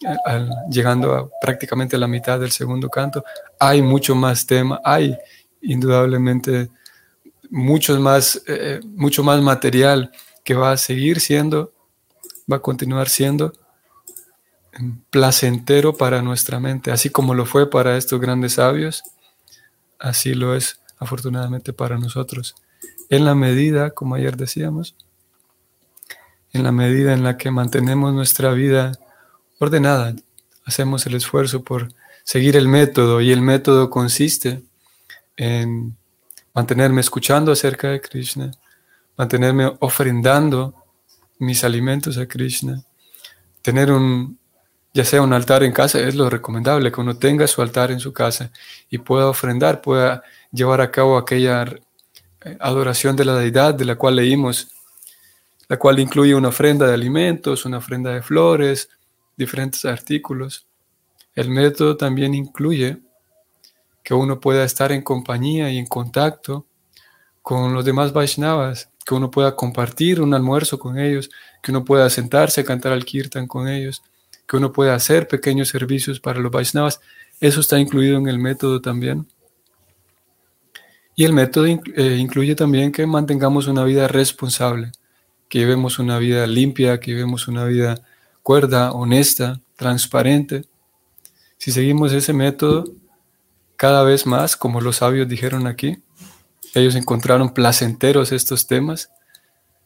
eh, 0.00 0.48
llegando 0.70 1.14
a 1.14 1.28
prácticamente 1.40 1.96
a 1.96 1.98
la 1.98 2.06
mitad 2.06 2.38
del 2.38 2.50
segundo 2.50 2.88
canto. 2.88 3.24
Hay 3.58 3.82
mucho 3.82 4.14
más 4.14 4.46
tema, 4.46 4.80
hay 4.84 5.16
indudablemente 5.60 6.70
mucho 7.50 7.98
más, 8.00 8.42
eh, 8.46 8.80
mucho 8.84 9.22
más 9.24 9.40
material 9.42 10.10
que 10.44 10.54
va 10.54 10.72
a 10.72 10.76
seguir 10.76 11.20
siendo, 11.20 11.72
va 12.50 12.56
a 12.56 12.62
continuar 12.62 13.08
siendo 13.08 13.52
placentero 15.10 15.96
para 15.96 16.22
nuestra 16.22 16.60
mente, 16.60 16.90
así 16.90 17.10
como 17.10 17.34
lo 17.34 17.46
fue 17.46 17.68
para 17.68 17.96
estos 17.96 18.20
grandes 18.20 18.54
sabios, 18.54 19.02
así 19.98 20.34
lo 20.34 20.54
es 20.54 20.80
afortunadamente 20.98 21.72
para 21.72 21.98
nosotros. 21.98 22.54
En 23.08 23.24
la 23.24 23.34
medida, 23.34 23.90
como 23.90 24.14
ayer 24.14 24.36
decíamos, 24.36 24.94
en 26.52 26.62
la 26.62 26.72
medida 26.72 27.12
en 27.12 27.22
la 27.22 27.36
que 27.36 27.50
mantenemos 27.50 28.12
nuestra 28.12 28.52
vida 28.52 28.92
ordenada, 29.58 30.14
hacemos 30.64 31.06
el 31.06 31.14
esfuerzo 31.14 31.62
por 31.62 31.92
seguir 32.24 32.56
el 32.56 32.68
método 32.68 33.20
y 33.20 33.32
el 33.32 33.40
método 33.40 33.90
consiste 33.90 34.62
en 35.36 35.96
mantenerme 36.54 37.00
escuchando 37.00 37.52
acerca 37.52 37.88
de 37.88 38.00
Krishna, 38.00 38.50
mantenerme 39.16 39.72
ofrendando 39.80 40.74
mis 41.38 41.64
alimentos 41.64 42.18
a 42.18 42.26
Krishna, 42.26 42.82
tener 43.62 43.92
un, 43.92 44.38
ya 44.98 45.04
sea 45.04 45.22
un 45.22 45.32
altar 45.32 45.62
en 45.62 45.70
casa, 45.70 46.00
es 46.00 46.16
lo 46.16 46.28
recomendable, 46.28 46.90
que 46.90 47.00
uno 47.00 47.16
tenga 47.16 47.46
su 47.46 47.62
altar 47.62 47.92
en 47.92 48.00
su 48.00 48.12
casa 48.12 48.50
y 48.90 48.98
pueda 48.98 49.28
ofrendar, 49.28 49.80
pueda 49.80 50.24
llevar 50.50 50.80
a 50.80 50.90
cabo 50.90 51.16
aquella 51.16 51.62
eh, 52.44 52.56
adoración 52.58 53.14
de 53.14 53.24
la 53.24 53.36
deidad 53.36 53.74
de 53.74 53.84
la 53.84 53.94
cual 53.94 54.16
leímos, 54.16 54.72
la 55.68 55.76
cual 55.76 56.00
incluye 56.00 56.34
una 56.34 56.48
ofrenda 56.48 56.84
de 56.88 56.94
alimentos, 56.94 57.64
una 57.64 57.78
ofrenda 57.78 58.12
de 58.12 58.22
flores, 58.22 58.88
diferentes 59.36 59.84
artículos. 59.84 60.66
El 61.32 61.48
método 61.50 61.96
también 61.96 62.34
incluye 62.34 62.98
que 64.02 64.14
uno 64.14 64.40
pueda 64.40 64.64
estar 64.64 64.90
en 64.90 65.02
compañía 65.02 65.70
y 65.70 65.78
en 65.78 65.86
contacto 65.86 66.66
con 67.40 67.72
los 67.72 67.84
demás 67.84 68.12
Vaishnavas, 68.12 68.90
que 69.06 69.14
uno 69.14 69.30
pueda 69.30 69.54
compartir 69.54 70.20
un 70.20 70.34
almuerzo 70.34 70.76
con 70.76 70.98
ellos, 70.98 71.30
que 71.62 71.70
uno 71.70 71.84
pueda 71.84 72.10
sentarse 72.10 72.62
a 72.62 72.64
cantar 72.64 72.90
al 72.90 73.04
kirtan 73.04 73.46
con 73.46 73.68
ellos, 73.68 74.02
que 74.48 74.56
uno 74.56 74.72
pueda 74.72 74.94
hacer 74.94 75.28
pequeños 75.28 75.68
servicios 75.68 76.18
para 76.20 76.40
los 76.40 76.50
Vaishnavas. 76.50 77.00
Eso 77.38 77.60
está 77.60 77.78
incluido 77.78 78.16
en 78.16 78.28
el 78.28 78.38
método 78.38 78.80
también. 78.80 79.28
Y 81.14 81.24
el 81.24 81.34
método 81.34 81.66
eh, 81.66 82.16
incluye 82.18 82.54
también 82.54 82.90
que 82.90 83.06
mantengamos 83.06 83.66
una 83.66 83.84
vida 83.84 84.08
responsable, 84.08 84.92
que 85.48 85.58
llevemos 85.58 85.98
una 85.98 86.18
vida 86.18 86.46
limpia, 86.46 86.98
que 86.98 87.10
llevemos 87.10 87.46
una 87.46 87.64
vida 87.64 88.02
cuerda, 88.42 88.92
honesta, 88.92 89.60
transparente. 89.76 90.64
Si 91.58 91.70
seguimos 91.70 92.12
ese 92.12 92.32
método, 92.32 92.84
cada 93.76 94.02
vez 94.02 94.26
más, 94.26 94.56
como 94.56 94.80
los 94.80 94.96
sabios 94.96 95.28
dijeron 95.28 95.66
aquí, 95.66 95.98
ellos 96.74 96.94
encontraron 96.94 97.52
placenteros 97.52 98.32
estos 98.32 98.66
temas. 98.66 99.10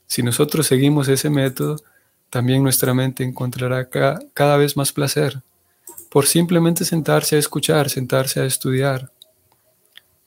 Si 0.07 0.23
nosotros 0.23 0.67
seguimos 0.67 1.09
ese 1.09 1.31
método, 1.31 1.77
también 2.33 2.63
nuestra 2.63 2.95
mente 2.95 3.23
encontrará 3.25 3.91
cada 4.33 4.57
vez 4.57 4.75
más 4.75 4.91
placer 4.91 5.43
por 6.11 6.27
simplemente 6.27 6.83
sentarse 6.83 7.37
a 7.37 7.39
escuchar, 7.39 7.91
sentarse 7.91 8.41
a 8.41 8.47
estudiar. 8.47 9.13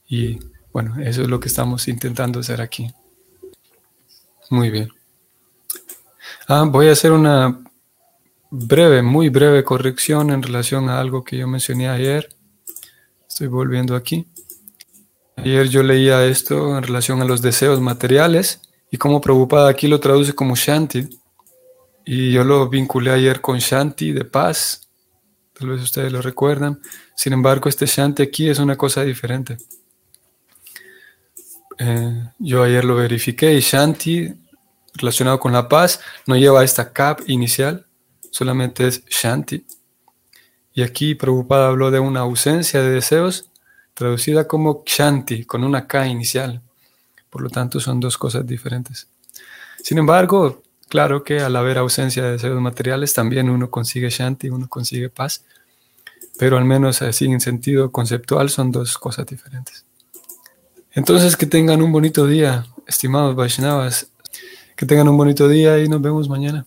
Y 0.07 0.37
bueno, 0.71 1.01
eso 1.01 1.23
es 1.23 1.27
lo 1.27 1.39
que 1.39 1.47
estamos 1.47 1.87
intentando 1.87 2.41
hacer 2.41 2.61
aquí. 2.61 2.93
Muy 4.51 4.69
bien. 4.69 4.89
Ah, 6.47 6.65
voy 6.67 6.89
a 6.89 6.91
hacer 6.91 7.11
una 7.11 7.59
breve, 8.51 9.01
muy 9.01 9.29
breve 9.29 9.63
corrección 9.63 10.29
en 10.29 10.43
relación 10.43 10.89
a 10.89 10.99
algo 10.99 11.23
que 11.23 11.37
yo 11.39 11.47
mencioné 11.47 11.89
ayer. 11.89 12.29
Estoy 13.27 13.47
volviendo 13.47 13.95
aquí. 13.95 14.27
Ayer 15.37 15.69
yo 15.69 15.81
leía 15.81 16.23
esto 16.23 16.77
en 16.77 16.83
relación 16.83 17.23
a 17.23 17.25
los 17.25 17.41
deseos 17.41 17.81
materiales 17.81 18.61
y 18.91 18.97
como 18.97 19.21
preocupada 19.21 19.69
aquí 19.69 19.87
lo 19.87 19.99
traduce 19.99 20.33
como 20.33 20.55
Shanti. 20.55 21.09
Y 22.05 22.31
yo 22.31 22.43
lo 22.43 22.69
vinculé 22.69 23.11
ayer 23.11 23.41
con 23.41 23.57
Shanti 23.57 24.11
de 24.11 24.25
paz. 24.25 24.87
Tal 25.53 25.69
vez 25.69 25.81
ustedes 25.81 26.11
lo 26.11 26.21
recuerdan. 26.21 26.79
Sin 27.15 27.33
embargo, 27.33 27.67
este 27.67 27.87
Shanti 27.87 28.21
aquí 28.21 28.47
es 28.47 28.59
una 28.59 28.77
cosa 28.77 29.03
diferente. 29.03 29.57
Eh, 31.79 32.29
yo 32.37 32.63
ayer 32.63 32.85
lo 32.85 32.95
verifiqué 32.95 33.53
y 33.53 33.59
Shanti, 33.59 34.33
relacionado 34.93 35.39
con 35.39 35.51
la 35.51 35.67
paz, 35.67 35.99
no 36.27 36.37
lleva 36.37 36.63
esta 36.63 36.93
cap 36.93 37.21
inicial, 37.25 37.85
solamente 38.29 38.87
es 38.87 39.03
Shanti. 39.05 39.65
Y 40.73 40.83
aquí 40.83 41.15
Prabhupada 41.15 41.69
habló 41.69 41.89
de 41.89 41.99
una 41.99 42.19
ausencia 42.19 42.81
de 42.81 42.91
deseos, 42.91 43.49
traducida 43.93 44.47
como 44.47 44.83
Shanti, 44.85 45.45
con 45.45 45.63
una 45.63 45.87
K 45.87 46.07
inicial. 46.07 46.61
Por 47.29 47.41
lo 47.41 47.49
tanto, 47.49 47.79
son 47.79 47.99
dos 47.99 48.17
cosas 48.17 48.45
diferentes. 48.45 49.07
Sin 49.81 49.97
embargo, 49.97 50.61
claro 50.89 51.23
que 51.23 51.39
al 51.39 51.55
haber 51.55 51.77
ausencia 51.77 52.23
de 52.23 52.33
deseos 52.33 52.59
materiales, 52.61 53.13
también 53.13 53.49
uno 53.49 53.69
consigue 53.69 54.09
Shanti, 54.09 54.49
uno 54.49 54.67
consigue 54.67 55.09
paz. 55.09 55.43
Pero 56.37 56.57
al 56.57 56.65
menos 56.65 57.01
así 57.01 57.25
en 57.25 57.39
sentido 57.39 57.91
conceptual 57.91 58.49
son 58.49 58.71
dos 58.71 58.97
cosas 58.97 59.25
diferentes. 59.25 59.85
Entonces, 60.91 61.35
que 61.37 61.45
tengan 61.45 61.81
un 61.81 61.91
bonito 61.91 62.27
día, 62.27 62.65
estimados 62.87 63.35
Vaishnavas. 63.35 64.11
Que 64.75 64.85
tengan 64.85 65.07
un 65.07 65.17
bonito 65.17 65.47
día 65.47 65.79
y 65.79 65.87
nos 65.87 66.01
vemos 66.01 66.27
mañana. 66.27 66.65